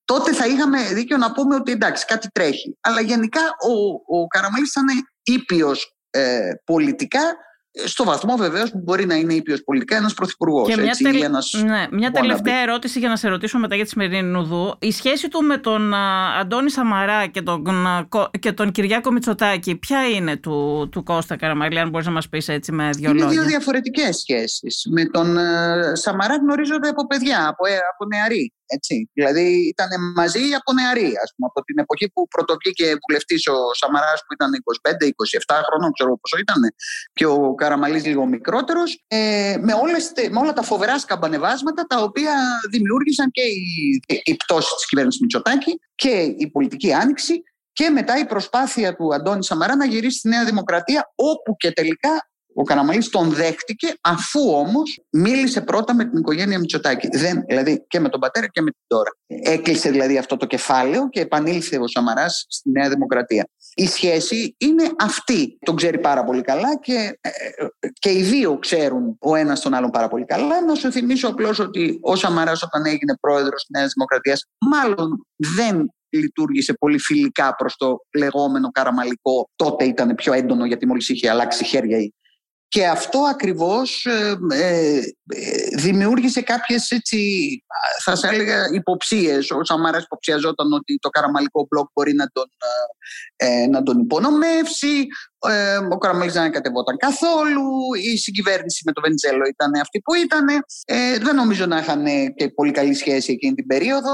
[0.04, 2.76] τότε θα είχαμε δίκιο να πούμε ότι εντάξει κάτι τρέχει.
[2.80, 4.86] Αλλά γενικά ο, ο Καραμαλής ήταν
[5.22, 7.20] ήπιος ε, πολιτικά
[7.84, 10.68] στο βαθμό βεβαίως που μπορεί να είναι ήπιος πολιτικά ένας πρωθυπουργός.
[10.68, 11.22] Και μια, τελ...
[11.22, 11.62] ένας...
[11.64, 14.74] ναι, μια τελευταία ερώτηση για να σε ρωτήσω μετά για τη σημερινή Νουδού.
[14.78, 15.94] Η σχέση του με τον
[16.40, 17.64] Αντώνη Σαμαρά και τον,
[18.38, 22.48] και τον Κυριάκο Μητσοτάκη, ποια είναι του, του Κώστα Καραμαλή, αν μπορείς να μας πεις
[22.48, 24.86] έτσι με δύο είναι λόγια; Είναι δύο διαφορετικές σχέσεις.
[24.90, 25.36] Με τον
[25.92, 28.52] Σαμαρά γνωρίζονται από παιδιά, από, ε, από νεαροί.
[28.76, 29.10] Έτσι.
[29.12, 34.20] Δηλαδή ήταν μαζί από νεαρή, ας πούμε, από την εποχή που πρωτοβγήκε βουλευτής ο Σαμαράς
[34.26, 36.60] που ήταν 25-27 χρόνων, ξέρω πόσο ήταν,
[37.12, 39.72] και ο Καραμαλής λίγο μικρότερος, ε, με,
[40.30, 42.34] με όλα τα φοβερά σκαμπανεβάσματα τα οποία
[42.70, 48.26] δημιούργησαν και η, η πτώση της κυβέρνησης Μητσοτάκη και η πολιτική άνοιξη και μετά η
[48.26, 53.30] προσπάθεια του Αντώνη Σαμαρά να γυρίσει στη Νέα Δημοκρατία, όπου και τελικά Ο Καραμαλής τον
[53.30, 57.08] δέχτηκε αφού όμως μίλησε πρώτα με την οικογένεια Μητσοτάκη.
[57.12, 59.10] Δεν, δηλαδή και με τον πατέρα και με την τώρα.
[59.26, 63.48] Έκλεισε δηλαδή αυτό το κεφάλαιο και επανήλθε ο Σαμαράς στη Νέα Δημοκρατία.
[63.74, 65.58] Η σχέση είναι αυτή.
[65.64, 67.30] Τον ξέρει πάρα πολύ καλά και, ε,
[67.92, 70.64] και οι δύο ξέρουν ο ένας τον άλλον πάρα πολύ καλά.
[70.64, 75.92] Να σου θυμίσω απλώς ότι ο Σαμαράς όταν έγινε πρόεδρος της Νέας Δημοκρατίας μάλλον δεν
[76.08, 79.48] λειτουργήσε πολύ φιλικά προς το λεγόμενο καραμαλικό.
[79.56, 82.14] Τότε ήταν πιο έντονο γιατί μόλις είχε αλλάξει χέρια η
[82.70, 85.00] και αυτό ακριβώς ε, ε,
[85.76, 87.18] δημιούργησε κάποιες έτσι,
[88.02, 89.50] θα σας έλεγα υποψίες.
[89.50, 92.46] Ο Σαμάρας υποψιαζόταν ότι το καραμαλικό μπλοκ μπορεί να τον,
[93.36, 95.06] ε, να τον υπονομεύσει.
[95.48, 97.64] Ε, ο Καραμαλής δεν κατεβόταν καθόλου.
[98.12, 100.48] Η συγκυβέρνηση με το Βενιζέλο ήταν αυτή που ήταν.
[100.84, 104.12] Ε, δεν νομίζω να είχαν και πολύ καλή σχέση εκείνη την περίοδο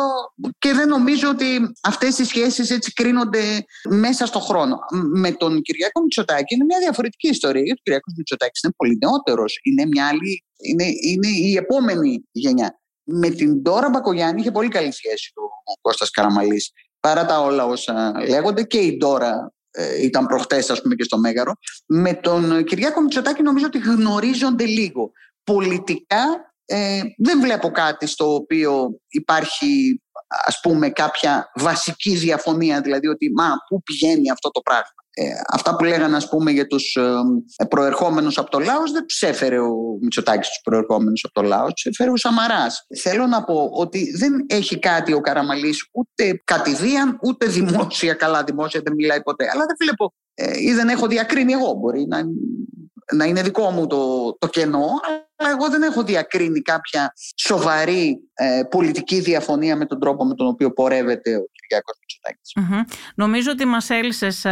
[0.59, 1.47] και δεν νομίζω ότι
[1.83, 4.79] αυτές οι σχέσεις έτσι κρίνονται μέσα στον χρόνο.
[5.15, 7.62] Με τον Κυριακό Μητσοτάκη είναι μια διαφορετική ιστορία.
[7.62, 9.59] Γιατί ο Κυριακός Μητσοτάκης είναι πολύ νεότερος.
[9.62, 12.81] Είναι, μια άλλη, είναι, είναι η επόμενη γενιά.
[13.09, 17.67] Με την Τώρα Μπακογιάννη είχε πολύ καλή σχέση ο, ο Κώστας Καραμαλής παρά τα όλα
[17.67, 19.56] όσα λέγονται και η Ντόρα ε,
[20.03, 21.53] ήταν προχτές ας πούμε και στο Μέγαρο.
[21.87, 25.11] Με τον Κυριάκο Μητσοτάκη νομίζω ότι γνωρίζονται λίγο.
[25.45, 33.33] Πολιτικά ε, δεν βλέπω κάτι στο οποίο υπάρχει ας πούμε κάποια βασική διαφωνία δηλαδή ότι
[33.37, 35.06] μα πού πηγαίνει αυτό το πράγμα.
[35.18, 36.96] Ε, αυτά που λέγανε ας πούμε για τους
[37.57, 41.72] ε, προερχόμενους από το Λάος δεν τους έφερε ο Μητσοτάκης τους προερχόμενους από το Λάος,
[41.72, 42.87] τους έφερε ο Σαμαράς.
[42.98, 48.81] Θέλω να πω ότι δεν έχει κάτι ο Καραμαλής ούτε κατηδίαν ούτε δημόσια, καλά δημόσια
[48.85, 51.72] δεν μιλάει ποτέ, αλλά δεν βλέπω ε, ή δεν έχω διακρίνει εγώ.
[51.72, 52.20] Μπορεί να,
[53.12, 54.87] να είναι δικό μου το, το κενό,
[55.37, 60.46] αλλά εγώ δεν έχω διακρίνει κάποια σοβαρή ε, πολιτική διαφωνία με τον τρόπο με τον
[60.46, 61.44] οποίο πορεύεται ο
[62.27, 62.93] Κυριάκος Μητσοτάκης.
[63.15, 64.45] Νομίζω ότι μας έλυσες,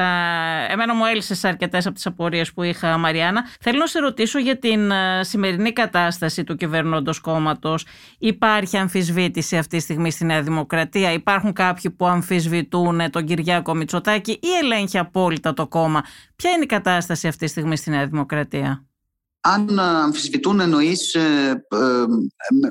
[0.68, 3.46] εμένα μου έλυσες αρκετές από τις απορίες που είχα Μαριάννα.
[3.60, 7.86] Θέλω να σε ρωτήσω για την σημερινή κατάσταση του κυβερνώντος κόμματος.
[8.18, 14.32] Υπάρχει αμφισβήτηση αυτή τη στιγμή στη Νέα Δημοκρατία; Υπάρχουν κάποιοι που αμφισβητούν τον Κυριάκο Μητσοτάκη
[14.32, 16.02] ή ελέγχει απόλυτα το κόμμα;
[16.36, 18.84] Ποια είναι η κατάσταση αυτή τη στιγμή στη Νέα Δημοκρατία;
[19.46, 21.78] Αν αμφισβητούν εννοείς ε, ε,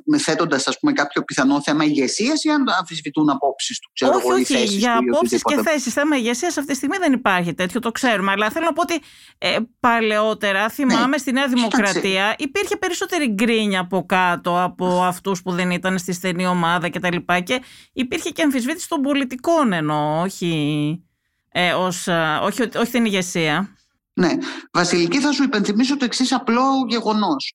[0.05, 4.75] με θέτοντας κάποιο πιθανό θέμα ηγεσίας ή αν αμφισβητούν απόψεις του, ξέρω όχι, όχι, θέσεις
[4.75, 5.93] για απόψεις και θέσεις.
[5.93, 8.31] Θέμα ηγεσίας αυτή τη στιγμή δεν υπάρχει τέτοιο, το ξέρουμε.
[8.31, 9.01] Αλλά θέλω να πω ότι
[9.37, 15.51] ε, παλαιότερα, θυμάμαι, ναι, στη Νέα Δημοκρατία υπήρχε περισσότερη γκρίνια από κάτω από αυτούς που
[15.51, 17.15] δεν ήταν στη στενή ομάδα κτλ.
[17.25, 17.61] Και, και
[17.93, 21.03] υπήρχε και αμφισβήτηση των πολιτικών εννοώ, όχι,
[21.51, 23.77] ε, ως, ε, όχι, όχι την ηγεσία.
[24.13, 24.31] Ναι.
[24.73, 27.53] Βασιλική, θα σου υπενθυμίσω το εξής απλό γεγονός.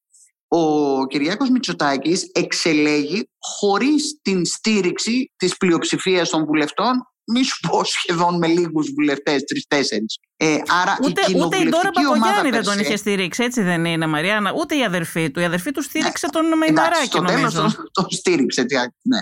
[0.48, 8.38] Ο Κυριάκος Μητσοτάκης εξελέγει χωρίς την στήριξη της πλειοψηφίας των βουλευτών μη σου πω σχεδόν
[8.38, 10.04] με λίγους βουλευτές, τρει-τέσσερι.
[10.36, 14.06] Ε, άρα ούτε, η ούτε η Ντόρα Παπαγιάννη δεν τον είχε στηρίξει, έτσι δεν είναι,
[14.06, 15.40] Μαριάννα; Ούτε η αδερφή του.
[15.40, 16.32] Η αδερφή του στήριξε ναι.
[16.32, 17.06] τον Μεϊμαράκη.
[17.06, 18.66] Στο τέλος τον, τον στήριξε.
[19.02, 19.20] Ναι.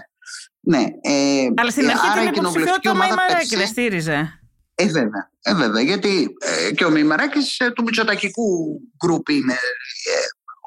[0.61, 0.85] ναι.
[1.01, 4.41] Ε, Αλλά στην αρχή την υποψηφιότητα Μεϊμαράκη δεν στήριζε.
[4.79, 5.31] Ε, βέβαια.
[5.43, 5.83] Ε, βέβαια.
[5.83, 9.53] Γιατί ε, και ο Μημαράκης ε, του Μητσοτακικού γκρουπ είναι.
[9.53, 10.25] Ε,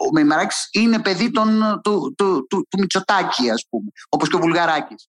[0.07, 4.39] ο Μημαράκης είναι παιδί των, του, του, του, του Μητσοτάκη, ας πούμε, όπως και ο
[4.39, 5.09] Βουλγαράκης.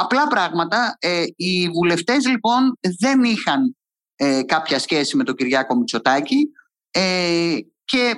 [0.00, 0.96] Απλά πράγματα.
[1.00, 3.76] Ε, οι βουλευτές λοιπόν δεν είχαν
[4.16, 6.50] ε, κάποια σχέση με τον Κυριάκο Μητσοτάκη
[6.90, 8.14] ε, και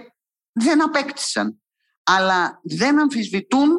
[0.53, 1.61] δεν απέκτησαν.
[2.03, 3.71] Αλλά δεν αμφισβητούν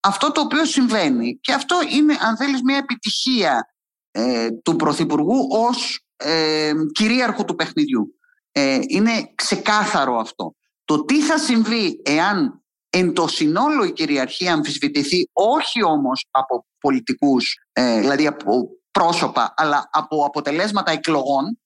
[0.00, 1.38] αυτό το οποίο συμβαίνει.
[1.40, 3.71] Και αυτό είναι, αν θέλεις, μια επιτυχία
[4.12, 8.20] ε, του Πρωθυπουργού ως ε, κυρίαρχου του παιχνιδιού.
[8.52, 10.54] Ε, είναι ξεκάθαρο αυτό.
[10.84, 17.56] Το τι θα συμβεί εάν εν το συνόλο η κυριαρχία αμφισβητηθεί όχι όμως από πολιτικούς,
[17.72, 21.58] ε, δηλαδή από πρόσωπα, αλλά από αποτελέσματα εκλογών,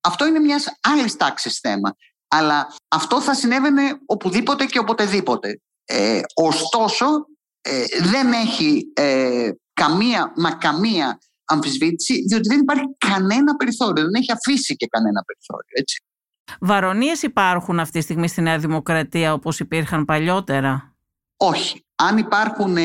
[0.00, 1.96] αυτό είναι μιας άλλης τάξης θέμα.
[2.28, 5.60] Αλλά αυτό θα συνέβαινε οπουδήποτε και οποτεδήποτε.
[5.84, 7.06] Ε, ωστόσο,
[7.60, 11.18] ε, δεν έχει ε, καμία, μα καμία
[11.52, 15.70] αμφισβήτηση, διότι δεν υπάρχει κανένα περιθώριο, δεν έχει αφήσει και κανένα περιθώριο.
[15.70, 16.02] Έτσι.
[16.60, 20.94] Βαρονίες υπάρχουν αυτή τη στιγμή στη Νέα Δημοκρατία όπως υπήρχαν παλιότερα;
[21.36, 21.84] Όχι.
[22.04, 22.82] Αν υπάρχουν ε,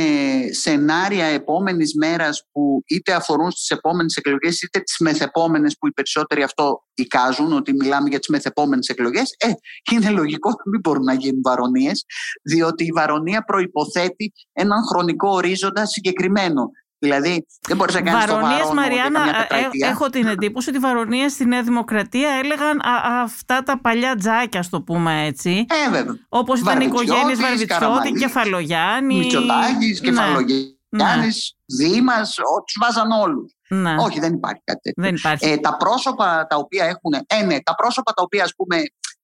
[0.51, 6.43] σενάρια επόμενης μέρας που είτε αφορούν στις επόμενες εκλογές είτε τις μεθεπόμενες που οι περισσότεροι
[6.43, 9.47] αυτό εικάζουν ότι μιλάμε για τις μεθεπόμενες εκλογές ε,
[9.91, 12.06] είναι λογικό να μην μπορούν να γίνουν βαρονίες
[12.43, 18.73] διότι η βαρονία προϋποθέτει έναν χρονικό ορίζοντα συγκεκριμένο Δηλαδή, δεν μπορείς να κάνεις το βαρόνι
[18.73, 22.81] Μαριάννα, ε, έχω την εντύπωση ότι οι βαρονίες στη Νέα Δημοκρατία έλεγαν
[23.21, 25.65] αυτά τα παλιά τζάκια, ας το πούμε έτσι.
[25.69, 26.15] Ε, βέβαια.
[26.29, 29.17] Όπως ήταν οι οικογένειες Βαρβιτσιώτης, Κεφαλογιάννης.
[29.17, 30.10] Μητσοτάκης, ναι.
[30.10, 31.86] Κεφαλογιάννης, ναι.
[31.86, 32.33] Δήμας,
[32.65, 33.55] τους βάζαν όλους.
[33.69, 33.95] Ναι.
[33.99, 35.03] Όχι, δεν υπάρχει κάτι τέτοιο.
[35.03, 35.49] Δεν υπάρχει.
[35.49, 37.13] Ε, τα πρόσωπα τα οποία έχουν.
[37.27, 38.83] Ε, ναι, τα πρόσωπα τα οποία, ας πούμε,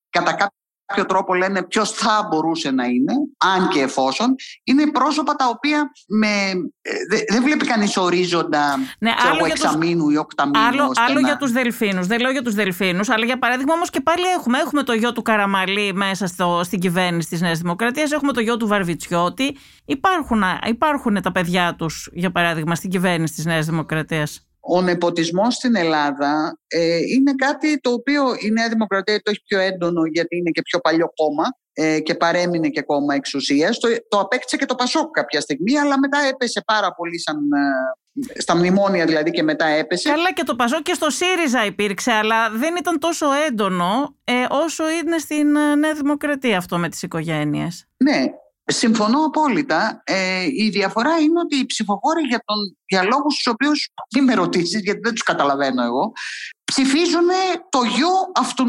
[0.10, 0.58] κατά κάποιο
[0.94, 5.92] κάποιο τρόπο λένε ποιος θα μπορούσε να είναι, αν και εφόσον, είναι πρόσωπα τα οποία
[6.08, 6.28] με,
[7.30, 10.66] δεν βλέπει κανείς ορίζοντα ναι, άλλο εξαμήνου ή οκταμήνου.
[10.66, 14.02] Άλλο, άλλο για τους δελφίνους, δεν λέω για τους δελφίνους, αλλά για παράδειγμα όμως και
[14.02, 18.34] πάλι έχουμε, έχουμε το γιο του Καραμαλή μέσα στο, στην κυβέρνηση της Νέας Δημοκρατίας, έχουμε
[18.34, 23.66] το γιο του Βαρβιτσιώτη, υπάρχουν, υπάρχουν τα παιδιά τους για παράδειγμα στην κυβέρνηση της Νέας
[23.66, 29.42] Δημοκρατίας; Ο νεποτισμός στην Ελλάδα ε, είναι κάτι το οποίο η Νέα Δημοκρατία το έχει
[29.48, 33.80] πιο έντονο γιατί είναι και πιο παλιό κόμμα ε, και παρέμεινε και κόμμα εξουσίας.
[33.80, 37.38] Το, το απέκτησε και το Πασόκ κάποια στιγμή, αλλά μετά έπεσε πάρα πολύ σαν,
[38.36, 40.10] ε, στα μνημόνια δηλαδή και μετά έπεσε.
[40.10, 44.84] Καλά και το Πασόκ και στο ΣΥΡΙΖΑ υπήρξε, αλλά δεν ήταν τόσο έντονο ε, όσο
[44.90, 47.88] είναι στην Νέα Δημοκρατία αυτό με τις οικογένειες.
[47.98, 48.26] Ναι,
[48.66, 50.02] Συμφωνώ απόλυτα.
[50.06, 54.34] Ε, η διαφορά είναι ότι οι ψηφοφόροι για, τον, για λόγους τους οποίους μην με
[54.34, 56.12] ρωτήσεις, γιατί δεν τους καταλαβαίνω εγώ,
[56.64, 57.28] ψηφίζουν
[57.70, 58.66] το γιο αυτού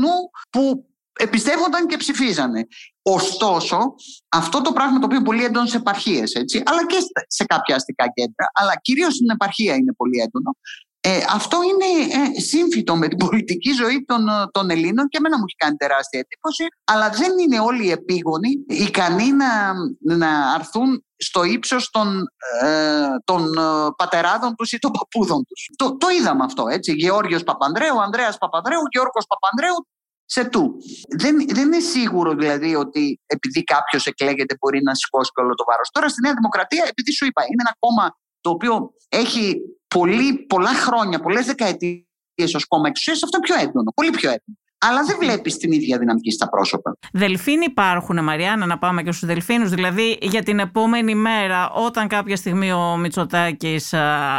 [0.51, 2.67] που εμπιστεύονταν και ψηφίζανε.
[3.03, 3.95] Ωστόσο,
[4.29, 7.77] αυτό το πράγμα το οποίο είναι πολύ έντονο σε επαρχίες, έτσι, αλλά και σε κάποια
[7.77, 10.57] αστικά κέντρα, αλλά κυρίως στην επαρχία είναι πολύ έντονο,
[11.07, 15.39] ε, αυτό είναι ε, σύμφυτο με την πολιτική ζωή των, ε, των Ελλήνων και εμένα
[15.39, 19.73] μου έχει κάνει τεράστια εντύπωση, αλλά δεν είναι όλοι οι επίγονοι ικανοί να,
[20.17, 22.27] να αρθούν στο ύψος των,
[22.63, 25.69] ε, των ε, πατεράδων τους ή των παππούδων τους.
[25.77, 26.93] Το, το είδαμε αυτό, έτσι.
[26.93, 29.87] Γεώργιος Παπανδρέου, Ανδρέας Παπανδρέου, Γιώργος Παπανδρέου,
[30.25, 30.77] σε του.
[31.17, 35.89] Δεν, δεν είναι σίγουρο δηλαδή ότι επειδή κάποιος εκλέγεται μπορεί να σηκώσει όλο το βάρος.
[35.91, 40.75] Τώρα στη Νέα Δημοκρατία, επειδή σου είπα, είναι ένα κόμμα το οποίο έχει πολύ, πολλά
[40.75, 43.93] χρόνια, πολλές δεκαετίες ως κόμμα εξουσίας, αυτό είναι πιο έντονο.
[43.95, 44.59] Πολύ πιο έντονο.
[44.79, 46.97] Αλλά δεν βλέπεις την ίδια δυναμική στα πρόσωπα.
[47.13, 49.71] Δελφίνοι υπάρχουν, Μαριάννα, να πάμε και στους Δελφίνους.
[49.71, 53.95] Δηλαδή, για την επόμενη μέρα, όταν κάποια στιγμή ο Μητσοτάκης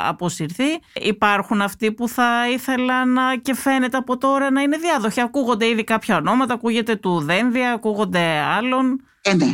[0.07, 5.21] αποσυρθεί, υπάρχουν αυτοί που θα ήθελαν και φαίνεται από τώρα να είναι διάδοχοι.
[5.21, 9.01] Ακούγονται ήδη κάποια ονόματα, ακούγεται του Δένδια, ακούγονται άλλων.
[9.21, 9.51] Ε, ναι.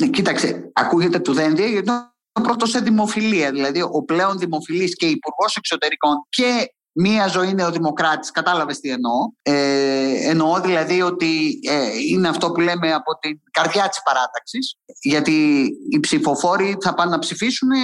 [0.00, 1.90] ναι κοίταξε, ακούγεται του Δένδια γιατί
[2.40, 3.50] πρώτο σε δημοφιλία.
[3.50, 8.30] Δηλαδή, ο πλέον δημοφιλής και υπουργός εξωτερικών και μία ζωή είναι ο Δημοκράτη.
[8.30, 9.12] Κατάλαβες τι εννοώ.
[9.42, 14.76] Ε, εννοώ δηλαδή ότι ε, είναι αυτό που λέμε από την καρδιά της παράταξης.
[15.02, 17.76] Γιατί οι ψηφοφόροι θα πάνε να ψηφίσουν, ε,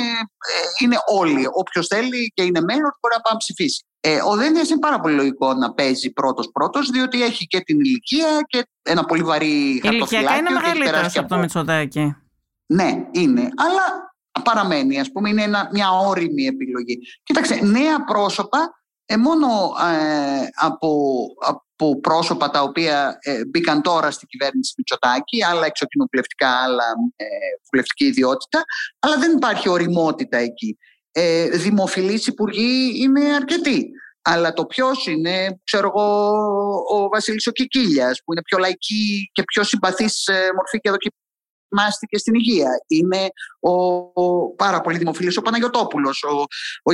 [0.83, 1.49] είναι όλοι.
[1.53, 3.85] Όποιος θέλει και είναι μέλος μπορεί να πάει να ψηφίσει.
[4.01, 8.29] Ε, ο Δένδια είναι πάρα πολύ λογικό να παίζει πρώτο-πρώτο, διότι έχει και την ηλικία
[8.47, 10.19] και ένα πολύ βαρύ χαρτοφυλάκιο.
[10.19, 12.17] Ηλικιακά είναι μεγαλύτερος από το Μητσοτάκι.
[12.67, 13.41] Ναι, είναι.
[13.41, 16.99] Αλλά παραμένει, ας πούμε, είναι ένα, μια όριμη επιλογή.
[17.23, 19.47] Κοίταξε, νέα πρόσωπα, ε, μόνο
[19.93, 26.85] ε, από, από πρόσωπα τα οποία ε, μπήκαν τώρα στην κυβέρνηση Μητσοτάκη, άλλα εξοκοινοβουλευτικά, άλλα
[27.17, 27.27] ε,
[27.71, 28.63] βουλευτική ιδιότητα,
[28.99, 30.79] αλλά δεν υπάρχει οριμότητα εκεί.
[31.13, 33.91] Ε, δημοφιλείς υπουργοί είναι αρκετοί.
[34.27, 36.29] Αλλά το ποιος είναι, ξέρω εγώ,
[36.95, 37.51] ο Βασίλης ο
[38.25, 40.89] που είναι πιο λαϊκή και πιο συμπαθής μορφή και
[41.69, 42.71] μάστηκε στην υγεία.
[42.87, 43.29] Είναι
[43.61, 43.73] ο,
[44.23, 46.45] ο πάρα πολύ δημοφιλής ο Παναγιωτόπουλος, ο,
[46.83, 46.93] ο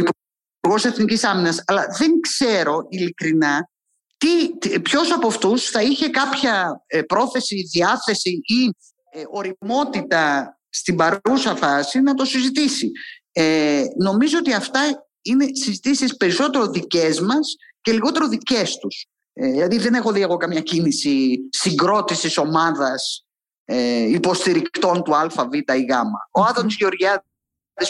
[0.61, 1.63] Υπουργός Εθνικής Άμυνας.
[1.67, 3.69] Αλλά δεν ξέρω ειλικρινά
[4.17, 8.65] τι, ποιος από αυτούς θα είχε κάποια ε, πρόθεση, διάθεση ή
[9.11, 12.91] ε, οριμότητα στην παρούσα φάση να το συζητήσει.
[13.33, 14.81] Ε, νομίζω ότι αυτά
[15.23, 19.07] είναι συζητήσεις περισσότερο δικές μας και λιγότερο δικές τους.
[19.33, 23.25] Ε, δηλαδή δεν έχω δει εγώ καμία κίνηση συγκρότησης ομάδας
[23.73, 25.91] ε, υποστηρικτών του ΑΒ ή Γ.
[26.31, 27.23] Ο Άδωνης Γεωργιάδης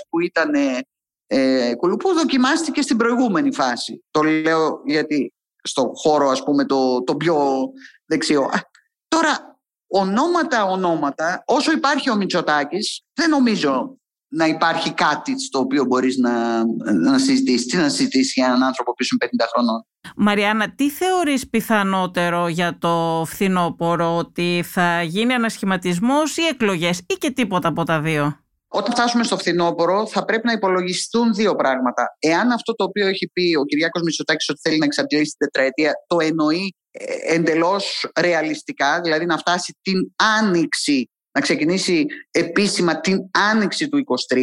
[0.08, 0.54] που ήταν
[1.26, 4.04] ε, κουλουπού δοκιμάστηκε στην προηγούμενη φάση.
[4.10, 7.68] Το λέω γιατί στον χώρο ας πούμε το, το πιο
[8.04, 8.50] δεξιό.
[9.08, 13.99] Τώρα ονόματα ονόματα όσο υπάρχει ο Μητσοτάκης δεν νομίζω
[14.30, 17.66] να υπάρχει κάτι στο οποίο μπορείς να, να συζητήσεις.
[17.66, 22.78] Τι να συζητήσεις για έναν άνθρωπο που είναι 50 χρονών; Μαριάννα, τι θεωρείς πιθανότερο για
[22.78, 28.92] το φθινόπωρο, ότι θα γίνει ανασχηματισμός ή εκλογές ή και τίποτα από τα δύο; Όταν
[28.94, 32.16] φτάσουμε στο φθινόπωρο θα πρέπει να υπολογιστούν δύο πράγματα.
[32.18, 35.92] Εάν αυτό το οποίο έχει πει ο Κυριάκος Μητσοτάκης ότι θέλει να εξαντλήσει την τετραετία
[36.06, 43.88] το εννοεί ε, εντελώς ρεαλιστικά, δηλαδή να φτάσει την άνοιξη, να ξεκινήσει επίσημα την άνοιξη
[43.88, 44.38] του 23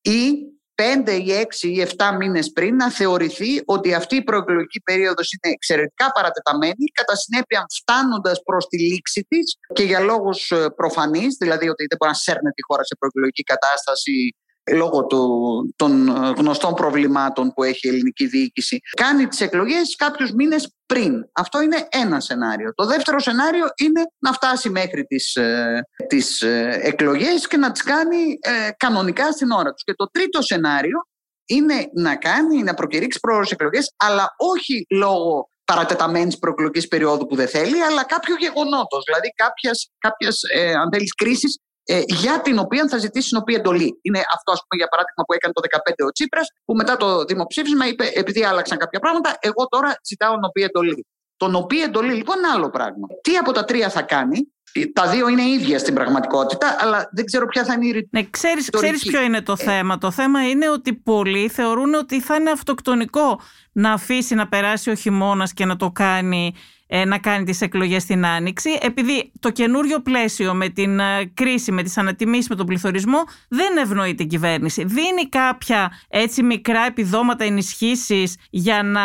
[0.00, 5.32] ή 5 ή 6 ή 7 μήνες πριν να θεωρηθεί ότι αυτή η προεκλογική περίοδος
[5.32, 11.36] είναι εξαιρετικά παρατεταμένη, κατά συνέπεια φτάνοντας προς τη λήξη της και για λόγους ε, προφανείς,
[11.40, 14.34] δηλαδή ότι δεν μπορεί να σέρνει τη χώρα σε προεκλογική κατάσταση
[14.70, 20.74] λόγω του, των γνωστών προβλημάτων που έχει η ελληνική διοίκηση, κάνει τις εκλογές κάποιους μήνες
[20.86, 21.28] πριν.
[21.32, 22.74] Αυτό είναι ένα σενάριο.
[22.74, 27.82] Το δεύτερο σενάριο είναι να φτάσει μέχρι τις, ε, τις ε, εκλογές και να τις
[27.82, 29.82] κάνει ε, κανονικά στην ώρα τους.
[29.84, 31.06] Και το τρίτο σενάριο
[31.46, 37.48] είναι να κάνει, να προκηρύξει πρόορες εκλογές, αλλά όχι λόγω παρατεταμένης προεκλογικής περίοδου που δεν
[37.48, 41.71] θέλει, αλλά κάποιο γεγονότος, δηλαδή κάποιας, κάποιας ε, αν θέλεις, κρίσης ε,
[42.06, 43.98] για την οποία θα ζητήσει συνοπή εντολή.
[44.02, 47.24] Είναι αυτό, ας πούμε, για παράδειγμα, που έκανε το 2015 ο Τσίπρας, που μετά το
[47.24, 51.06] δημοψήφισμα είπε, επειδή άλλαξαν κάποια πράγματα, εγώ τώρα ζητάω νοπή εντολή.
[51.36, 53.06] Το νοπή εντολή, λοιπόν, είναι άλλο πράγμα.
[53.22, 54.52] Τι από τα τρία θα κάνει,
[54.92, 58.16] τα δύο είναι ίδια στην πραγματικότητα, αλλά δεν ξέρω ποια θα είναι η ρητορική.
[58.16, 59.62] Ναι, ξέρεις, ξέρεις ποιο είναι το ε.
[59.64, 59.98] θέμα.
[59.98, 63.40] Το θέμα είναι ότι πολλοί θεωρούν ότι θα είναι αυτοκτονικό
[63.72, 68.02] να αφήσει να περάσει ο χειμώνας και να το κάνει ε, να κάνει τις εκλογές
[68.02, 72.66] στην Άνοιξη επειδή το καινούριο πλαίσιο με την ε, κρίση, με τις ανατιμήσεις, με τον
[72.66, 73.18] πληθωρισμό
[73.48, 74.84] δεν ευνοεί την κυβέρνηση.
[74.84, 79.02] Δίνει κάποια έτσι μικρά επιδόματα ενισχύσεις για να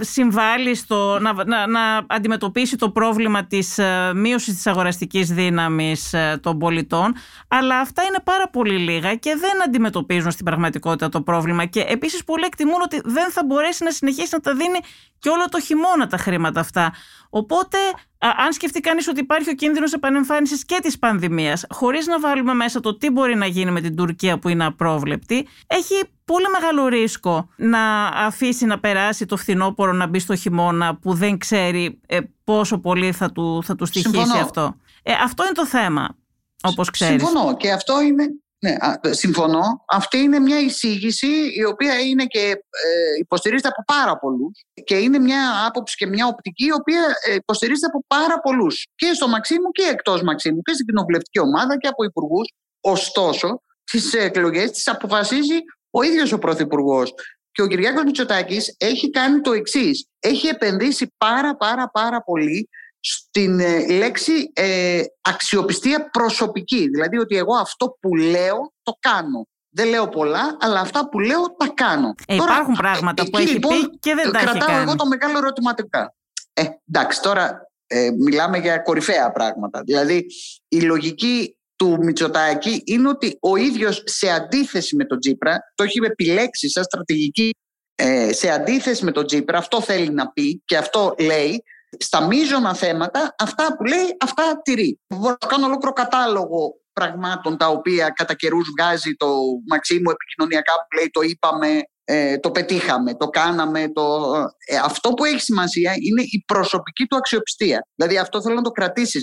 [0.00, 6.58] συμβάλλει στο, να, να, να αντιμετωπίσει το πρόβλημα της ε, μείωσης της αγοραστικής δύναμης των
[6.58, 7.14] πολιτών
[7.48, 12.24] αλλά αυτά είναι πάρα πολύ λίγα και δεν αντιμετωπίζουν στην πραγματικότητα το πρόβλημα και επίσης
[12.24, 14.78] πολλοί εκτιμούν ότι δεν θα μπορέσει να συνεχίσει να τα δίνει
[15.18, 16.92] και όλο το χειμώνα τα χρήματα αυτά.
[17.30, 17.78] Οπότε,
[18.18, 22.80] αν σκεφτεί κανείς ότι υπάρχει ο κίνδυνος επανεμφάνισης και της πανδημίας, χωρίς να βάλουμε μέσα
[22.80, 25.94] το τι μπορεί να γίνει με την Τουρκία που είναι απρόβλεπτη, έχει
[26.24, 31.38] πολύ μεγάλο ρίσκο να αφήσει να περάσει το φθινόπωρο να μπει στο χειμώνα που δεν
[31.38, 34.76] ξέρει ε, πόσο πολύ θα του, θα του στοιχήσει αυτό.
[35.02, 36.16] Ε, αυτό είναι το θέμα,
[36.62, 37.22] όπως ξέρεις.
[37.22, 38.24] Συμφωνώ και αυτό είναι,
[38.64, 38.76] ναι,
[39.12, 39.84] συμφωνώ.
[39.88, 45.18] Αυτή είναι μια εισήγηση η οποία είναι και ε, υποστηρίζεται από πάρα πολλούς και είναι
[45.18, 49.70] μια άποψη και μια οπτική η οποία ε, υποστηρίζεται από πάρα πολλούς και στο Μαξίμου
[49.70, 52.52] και εκτός Μαξίμου και στην κοινοβουλευτική ομάδα και από υπουργούς.
[52.80, 55.58] Ωστόσο, τι εκλογές τις αποφασίζει
[55.90, 57.14] ο ίδιος ο Πρωθυπουργός.
[57.52, 60.06] Και ο Κυριάκος Μητσοτάκης έχει κάνει το εξής.
[60.18, 62.68] Έχει επενδύσει πάρα πάρα πάρα πολύ
[63.04, 66.88] στην ε, λέξη ε, αξιοπιστία προσωπική.
[66.88, 69.46] Δηλαδή ότι εγώ αυτό που λέω το κάνω.
[69.76, 72.14] Δεν λέω πολλά, αλλά αυτά που λέω τα κάνω.
[72.26, 74.82] Ε, τώρα, υπάρχουν πράγματα που έχει λοιπόν, πει και δεν τα έχει κάνει.
[74.82, 76.14] εγώ το μεγάλο ερωτηματικά.
[76.52, 79.82] Ε, εντάξει, τώρα ε, μιλάμε για κορυφαία πράγματα.
[79.84, 80.26] Δηλαδή
[80.68, 85.98] η λογική του Μητσοτάκη είναι ότι ο ίδιος σε αντίθεση με τον Τζίπρα, το έχει
[86.04, 87.50] επιλέξει σαν στρατηγική
[87.94, 91.62] ε, σε αντίθεση με τον Τζίπρα, αυτό θέλει να πει και αυτό λέει,
[91.98, 95.00] στα μείζωνα θέματα, αυτά που λέει, αυτά τηρεί.
[95.06, 99.26] Μπορώ να κάνω ολόκληρο κατάλογο πραγμάτων τα οποία κατά καιρούς βγάζει το
[99.68, 103.88] Μαξίμου επικοινωνιακά που λέει το είπαμε, ε, το πετύχαμε, το κάναμε.
[103.92, 104.34] Το...
[104.66, 107.86] Ε, αυτό που έχει σημασία είναι η προσωπική του αξιοπιστία.
[107.94, 109.22] Δηλαδή αυτό θέλω να το κρατήσεις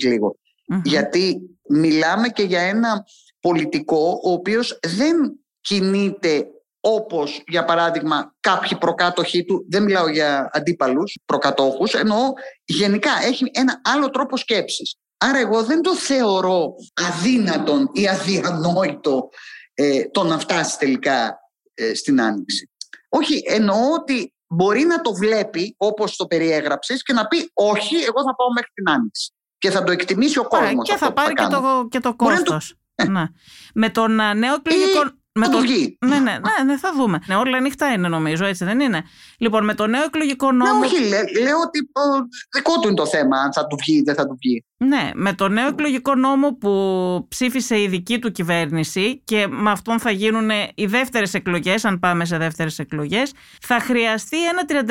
[0.84, 1.38] Γιατί
[1.70, 3.04] μιλάμε και για ένα
[3.40, 5.16] πολιτικό ο οποίος δεν
[5.62, 6.46] κινείται
[6.82, 12.34] όπως για παράδειγμα κάποιοι προκάτοχοι του, δεν μιλάω για αντίπαλους προκατόχους, εννοώ
[12.66, 14.96] γενικά έχει ένα άλλο τρόπο σκέψης.
[15.18, 19.30] Άρα εγώ δεν το θεωρώ αδύνατον ή αδιανόητο
[19.74, 21.40] ε, το να φτάσει τελικά
[21.74, 22.70] ε, στην Άνοιξη.
[23.10, 28.24] Όχι, εννοώ ότι μπορεί να το βλέπει όπως το περιέγραψες και να πει όχι, εγώ
[28.24, 29.34] θα πάω μέχρι την Άνοιξη.
[29.58, 30.90] Και θα το εκτιμήσει ο κόσμος.
[30.90, 32.76] Και θα πάρει και το, και το κόστος.
[32.96, 33.04] Ε.
[33.04, 33.24] Ναι.
[33.74, 35.21] Με τον νέο εκλογικό...
[35.40, 35.60] Με το...
[35.60, 35.98] βγει.
[36.06, 37.20] Ναι, ναι, ναι, ναι, θα δούμε.
[37.26, 39.04] Ναι, όλα ανοιχτά είναι νομίζω, έτσι δεν είναι;
[39.38, 40.80] Λοιπόν, με το νέο εκλογικό νόμο.
[40.80, 41.08] Ναι, όχι,
[41.42, 41.80] λέω ότι
[42.56, 44.66] δικό του είναι το θέμα, αν θα του βγει ή δεν θα του βγει.
[44.86, 50.00] Ναι, με το νέο εκλογικό νόμο που ψήφισε η δική του κυβέρνηση και με αυτόν
[50.00, 54.86] θα γίνουν οι δεύτερες εκλογές, αν πάμε σε δεύτερες εκλογές, θα χρειαστεί ένα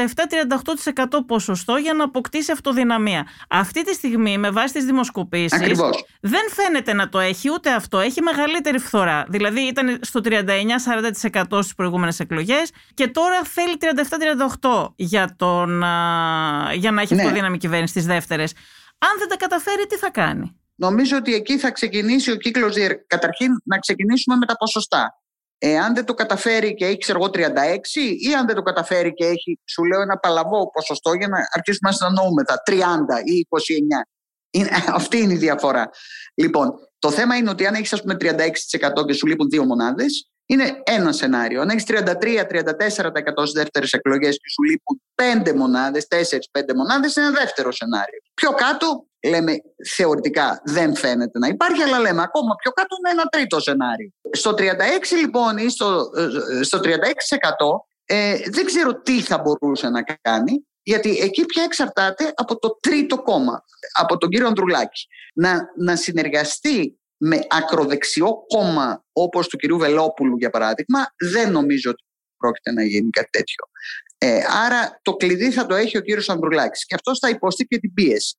[1.05, 3.26] 37-38% ποσοστό για να αποκτήσει αυτοδυναμία.
[3.49, 5.78] Αυτή τη στιγμή, με βάση τις δημοσκοπήσεις,
[6.20, 7.99] δεν φαίνεται να το έχει ούτε αυτό.
[7.99, 9.24] Έχει μεγαλύτερη φθορά.
[9.28, 13.76] Δηλαδή ήταν στο 39-40% στις προηγούμενες εκλογές και τώρα θέλει
[14.61, 15.78] 37-38% για, τον,
[16.74, 17.22] για να έχει ναι.
[17.22, 18.53] αυτοδύναμη κυβέρνηση στις δεύτερες.
[19.01, 22.76] Αν δεν τα καταφέρει, τι θα κάνει; Νομίζω ότι εκεί θα ξεκινήσει ο κύκλος.
[23.07, 25.14] Καταρχήν, να ξεκινήσουμε με τα ποσοστά.
[25.59, 27.40] Εάν δεν το καταφέρει και έχει, ξέρω εγώ, 36,
[28.18, 31.90] ή αν δεν το καταφέρει και έχει, σου λέω, ένα παλαβό ποσοστό για να αρχίσουμε
[31.90, 32.74] να συναντούμε τα 30
[33.24, 34.07] ή 29.
[34.51, 34.68] Είναι,
[35.01, 35.90] αυτή είναι η διαφορά.
[36.34, 40.30] Λοιπόν, το θέμα είναι ότι αν έχεις, ας πούμε, 36% και σου λείπουν δύο μονάδες,
[40.51, 41.61] είναι ένα σενάριο.
[41.61, 41.96] Αν έχεις 33-34%
[43.36, 48.20] στις δεύτερες εκλογές και σου λείπουν 5 μονάδες, 4-5 μονάδες, είναι ένα δεύτερο σενάριο.
[48.34, 49.53] Πιο κάτω, λέμε
[49.96, 54.11] θεωρητικά δεν φαίνεται να υπάρχει, αλλά λέμε ακόμα πιο κάτω είναι ένα τρίτο σενάριο.
[54.30, 54.61] Στο 36
[55.20, 56.11] λοιπόν ή στο,
[56.59, 56.88] ε, στο 36%
[58.05, 63.22] ε, δεν ξέρω τι θα μπορούσε να κάνει, γιατί εκεί πια εξαρτάται από το τρίτο
[63.22, 65.07] κόμμα, από τον κύριο Ανδρουλάκη.
[65.34, 72.03] Να, να συνεργαστεί με ακροδεξιό κόμμα όπως του κυρίου Βελόπουλου για παράδειγμα δεν νομίζω ότι
[72.37, 73.64] πρόκειται να γίνει κάτι τέτοιο.
[74.18, 77.79] Ε, άρα το κλειδί θα το έχει ο κύριος Ανδρουλάκης και αυτός θα υποστεί και
[77.79, 78.37] την πίεση.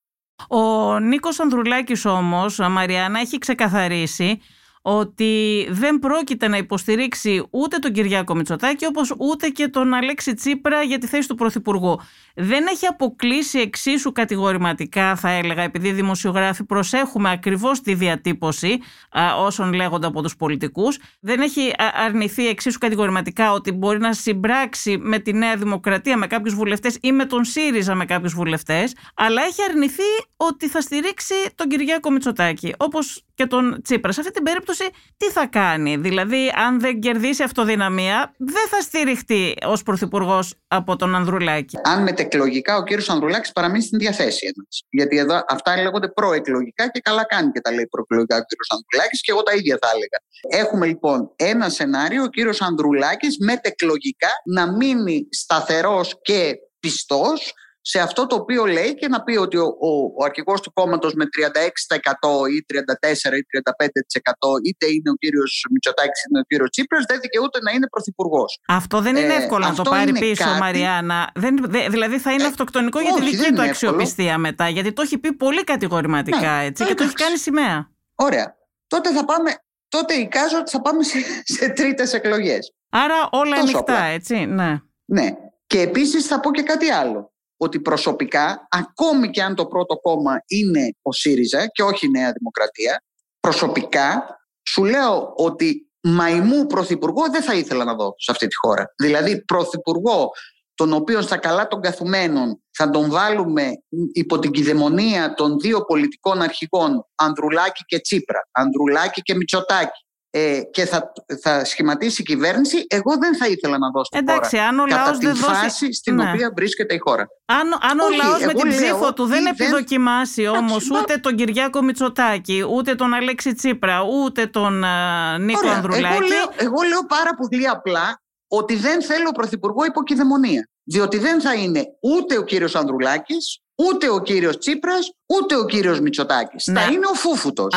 [0.47, 4.41] Ο Νίκος Ανδρουλάκης όμως, Μαριάννα, έχει ξεκαθαρίσει
[4.81, 10.81] ότι δεν πρόκειται να υποστηρίξει ούτε τον Κυριάκο Μητσοτάκη όπως ούτε και τον Αλέξη Τσίπρα
[10.81, 11.99] για τη θέση του Πρωθυπουργού.
[12.35, 18.79] Δεν έχει αποκλείσει εξίσου κατηγορηματικά θα έλεγα επειδή οι δημοσιογράφοι προσέχουμε ακριβώς τη διατύπωση
[19.09, 20.99] α, όσων λέγονται από τους πολιτικούς.
[21.19, 21.73] Δεν έχει
[22.05, 27.11] αρνηθεί εξίσου κατηγορηματικά ότι μπορεί να συμπράξει με τη Νέα Δημοκρατία με κάποιους βουλευτές ή
[27.11, 30.03] με τον ΣΥΡΙΖΑ με κάποιους βουλευτές αλλά έχει αρνηθεί
[30.37, 34.11] ότι θα στηρίξει τον Κυριάκο Μητσοτάκη όπως και τον Τσίπρα.
[34.11, 34.83] Σε αυτή την περίπτωση
[35.17, 41.15] τι θα κάνει; Δηλαδή, αν δεν κερδίσει αυτοδυναμία, δεν θα στηριχτεί ως πρωθυπουργός από τον
[41.15, 41.77] Ανδρουλάκη.
[41.83, 44.53] Αν μετεκλογικά ο κύριος Ανδρουλάκης παραμείνει στην διαθέση
[44.89, 49.21] Γιατί εδώ αυτά λέγονται προεκλογικά και καλά κάνει και τα λέει προεκλογικά ο κύριος Ανδρουλάκης
[49.21, 50.17] και εγώ τα ίδια θα έλεγα.
[50.63, 58.27] Έχουμε λοιπόν ένα σενάριο, ο κύριος Ανδρουλάκης μετεκλογικά να μείνει σταθερός και πιστός σε αυτό
[58.27, 62.49] το οποίο λέει και να πει ότι ο, ο, ο αρχηγός του κόμματος με 36%
[62.55, 67.59] ή 34% ή 35% είτε είναι ο κύριος Μητσοτάκης είτε ο κύριος Τσίπρας δεν δικαιούται
[67.61, 68.59] να είναι πρωθυπουργός.
[68.67, 70.59] Αυτό δεν είναι ε, εύκολο να το πάρει πίσω κάτι...
[70.59, 71.31] Μαριάννα.
[71.35, 71.55] Δεν,
[71.89, 75.33] δηλαδή θα είναι ε, αυτοκτονικό για τη δική του αξιοπιστία μετά γιατί το έχει πει
[75.33, 77.89] πολύ κατηγορηματικά ναι, έτσι, και το έχει κάνει σημαία.
[78.15, 78.55] Ωραία.
[78.87, 79.51] Τότε θα πάμε,
[79.87, 82.73] τότε εικάζω ότι θα πάμε σε, σε τρίτες εκλογές.
[82.89, 84.79] Άρα όλα ανοιχτά, έτσι, ναι.
[85.05, 85.29] Ναι.
[85.67, 87.30] Και επίσης θα πω και κάτι άλλο
[87.63, 92.31] ότι προσωπικά, ακόμη και αν το πρώτο κόμμα είναι ο ΣΥΡΙΖΑ και όχι η Νέα
[92.31, 93.03] Δημοκρατία,
[93.39, 94.39] προσωπικά
[94.69, 98.93] σου λέω ότι μαϊμού πρωθυπουργό δεν θα ήθελα να δω σε αυτή τη χώρα.
[98.95, 100.29] Δηλαδή πρωθυπουργό
[100.73, 103.71] τον οποίο στα καλά των καθουμένων θα τον βάλουμε
[104.13, 110.85] υπό την κυδαιμονία των δύο πολιτικών αρχηγών Ανδρουλάκη και Τσίπρα, Ανδρουλάκη και Μητσοτάκη ε, και
[110.85, 111.11] θα,
[111.41, 115.17] θα σχηματίσει η κυβέρνηση, εγώ δεν θα ήθελα να δώσω Εντάξει, χώρα αν ο κατά
[115.17, 116.29] τη φάση στην ναι.
[116.29, 117.27] οποία βρίσκεται η χώρα.
[117.45, 122.65] Αν, αν ο λαός με την ψήφο του δεν επιδοκιμάσει όμως ούτε τον Κυριάκο Μητσοτάκη,
[122.69, 126.05] ούτε τον Αλέξη Τσίπρα, ούτε τον uh, Νίκο Ωραία, Ανδρουλάκη.
[126.05, 130.69] Εγώ λέω, εγώ λέω πάρα πολύ απλά ότι δεν θέλω πρωθυπουργό υποκειδαιμονία.
[130.83, 135.99] Διότι δεν θα είναι ούτε ο κύριος Ανδρουλάκης, ούτε ο κύριος Τσίπρας, ούτε ο κύριος
[135.99, 136.63] Μητσοτάκης.
[136.63, 136.93] Θα ναι.
[136.93, 137.75] είναι ο Φούφουτος.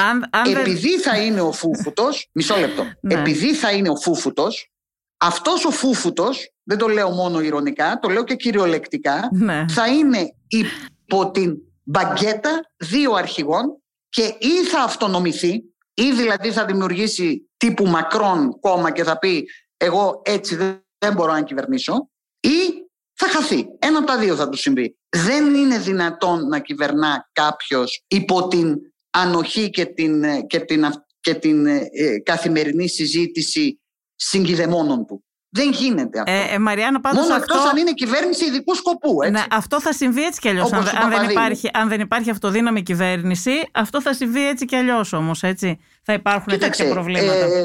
[0.60, 3.14] Επειδή θα είναι ο Φούφουτος, μισό λεπτό, ναι.
[3.14, 4.72] επειδή θα είναι ο Φούφουτος,
[5.16, 9.64] αυτός ο Φούφουτος, δεν το λέω μόνο ηρωνικά, το λέω και κυριολεκτικά, ναι.
[9.68, 15.62] θα είναι υπό την μπαγκέτα δύο αρχηγών και ή θα αυτονομηθεί,
[15.94, 20.56] ή δηλαδή θα δημιουργήσει τύπου Μακρόν κόμμα και θα πει εγώ έτσι
[20.98, 22.08] δεν μπορώ να κυβερνήσω,
[22.40, 22.83] ή
[23.14, 23.66] θα χαθεί.
[23.78, 24.96] Ένα από τα δύο θα του συμβεί.
[25.08, 28.76] Δεν είναι δυνατόν να κυβερνά κάποιος υπό την
[29.10, 30.86] ανοχή και την, ε, και την,
[31.20, 33.80] και την ε, ε, καθημερινή συζήτηση
[34.14, 35.24] συγκυδεμόνων του.
[35.56, 36.32] Δεν γίνεται αυτό.
[36.32, 37.54] Ε, ε, Μαριάννα, πάντως Μόνο αυτό...
[37.54, 39.22] εκτός αν είναι κυβέρνηση ειδικού σκοπού.
[39.22, 39.32] Έτσι.
[39.32, 40.72] Ναι, αυτό θα συμβεί έτσι κι αλλιώς.
[40.72, 45.12] Αν, αν, δεν υπάρχει, αν δεν υπάρχει αυτοδύναμη κυβέρνηση, αυτό θα συμβεί έτσι κι αλλιώς
[45.12, 45.38] όμως.
[46.02, 47.34] Θα υπάρχουν Κοίταξε, τέτοια προβλήματα.
[47.34, 47.62] Ε,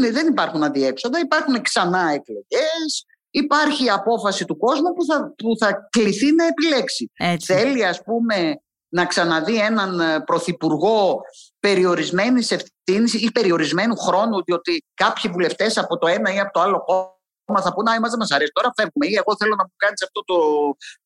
[0.00, 1.18] δεν, δεν υπάρχουν αντιέξοδα.
[1.18, 7.10] Υπάρχουν ξανά εκλογές υπάρχει απόφαση του κόσμου που θα, που θα κληθεί να επιλέξει.
[7.44, 11.20] Θέλει ας πούμε να ξαναδεί έναν ε, πρωθυπουργό
[11.60, 16.84] περιορισμένης ευθύνης ή περιορισμένου χρόνου, διότι κάποιοι βουλευτές από το ένα ή από το άλλο
[16.84, 19.06] κόμμα θα πούνε: Α, δεν μας αρέσει, τώρα φεύγουμε.
[19.06, 20.36] Ή εγώ θέλω να μου κάνεις αυτό το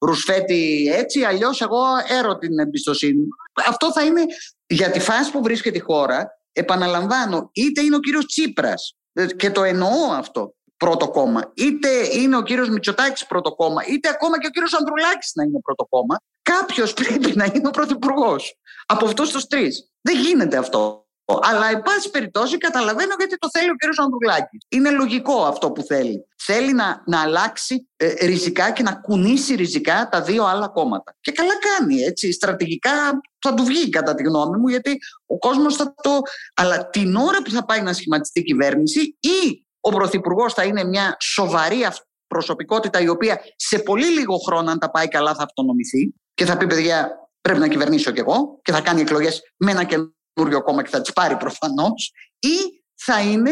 [0.07, 1.83] ρουσφέτη έτσι, αλλιώς εγώ
[2.19, 3.29] έρω την εμπιστοσύνη μου.
[3.69, 4.23] Αυτό θα είναι
[4.67, 6.41] για τη φάση που βρίσκεται η χώρα.
[6.55, 10.55] Επαναλαμβάνω, είτε είναι ο κύριος Τσίπρας, ε, και το εννοώ αυτό
[10.85, 11.53] πρώτο κόμμα.
[11.55, 15.61] Είτε είναι ο κύριος Μητσοτάκης πρώτο κόμμα, είτε ακόμα και ο κύριος Ανδρουλάκης να είναι
[15.61, 16.17] πρώτο κόμμα.
[16.43, 19.91] Κάποιος πρέπει να είναι ο πρωθυπουργός από αυτούς τους τρεις.
[20.01, 21.07] Δεν γίνεται αυτό.
[21.43, 24.61] Αλλά, εν πάση περιπτώσει, καταλαβαίνω γιατί το θέλει ο κύριος Ανδρουλάκης.
[24.69, 26.27] Είναι λογικό αυτό που θέλει.
[26.37, 31.17] Θέλει να, να αλλάξει ε, ριζικά και να κουνήσει ριζικά τα δύο άλλα κόμματα.
[31.21, 32.33] Και καλά κάνει, έτσι.
[32.33, 36.21] Στρατηγικά θα του βγει, κατά τη γνώμη μου, γιατί ο κόσμος θα το.
[36.55, 40.85] Αλλά την ώρα που θα πάει να σχηματιστεί η κυβέρνηση, ή ο Πρωθυπουργός θα είναι
[40.85, 41.87] μια σοβαρή
[42.27, 46.57] προσωπικότητα η οποία σε πολύ λίγο χρόνο, αν τα πάει καλά, θα αυτονομηθεί και θα
[46.57, 47.11] πει: Παιδιά,
[47.41, 51.01] πρέπει να κυβερνήσω κι εγώ και θα κάνει εκλογές με ένα καινούριο κόμμα και θα
[51.01, 52.13] τις πάρει προφανώς.
[52.39, 52.57] Ή
[52.95, 53.51] θα είναι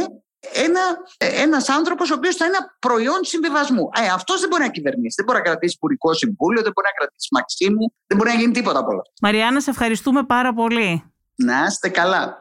[0.55, 0.81] ένα,
[1.19, 3.89] ένας άνθρωπος ο οποίος θα είναι προϊόν συμβιβασμού.
[4.03, 6.99] Ε, αυτός δεν μπορεί να κυβερνήσει, δεν μπορεί να κρατήσει υπουργικό συμβούλιο, δεν μπορεί να
[6.99, 9.03] κρατήσει Μαξίμου, δεν μπορεί να γίνει τίποτα από όλα.
[9.21, 11.13] Μαριάννα, σε ευχαριστούμε πάρα πολύ.
[11.35, 12.41] Να είστε καλά.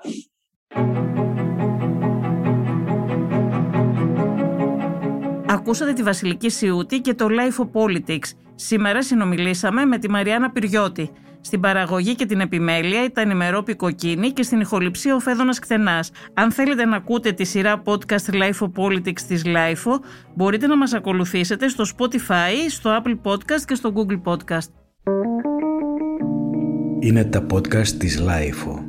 [5.52, 8.32] Ακούσατε τη Βασιλική Σιούτη και το Life of Politics.
[8.56, 11.12] Σήμερα συνομιλήσαμε με τη Μαριάννα Πυριώτη.
[11.41, 16.12] Στην παραγωγή και την επιμέλεια ήταν η Μερόπη Κοκκίνη και στην ηχοληψία ο Φέδωνας Κτενάς.
[16.34, 20.00] Αν θέλετε να ακούτε τη σειρά podcast Life of Politics της Life,
[20.36, 24.70] μπορείτε να μας ακολουθήσετε στο Spotify, στο Apple Podcast και στο Google Podcast.
[27.00, 28.89] Είναι τα podcast της Life.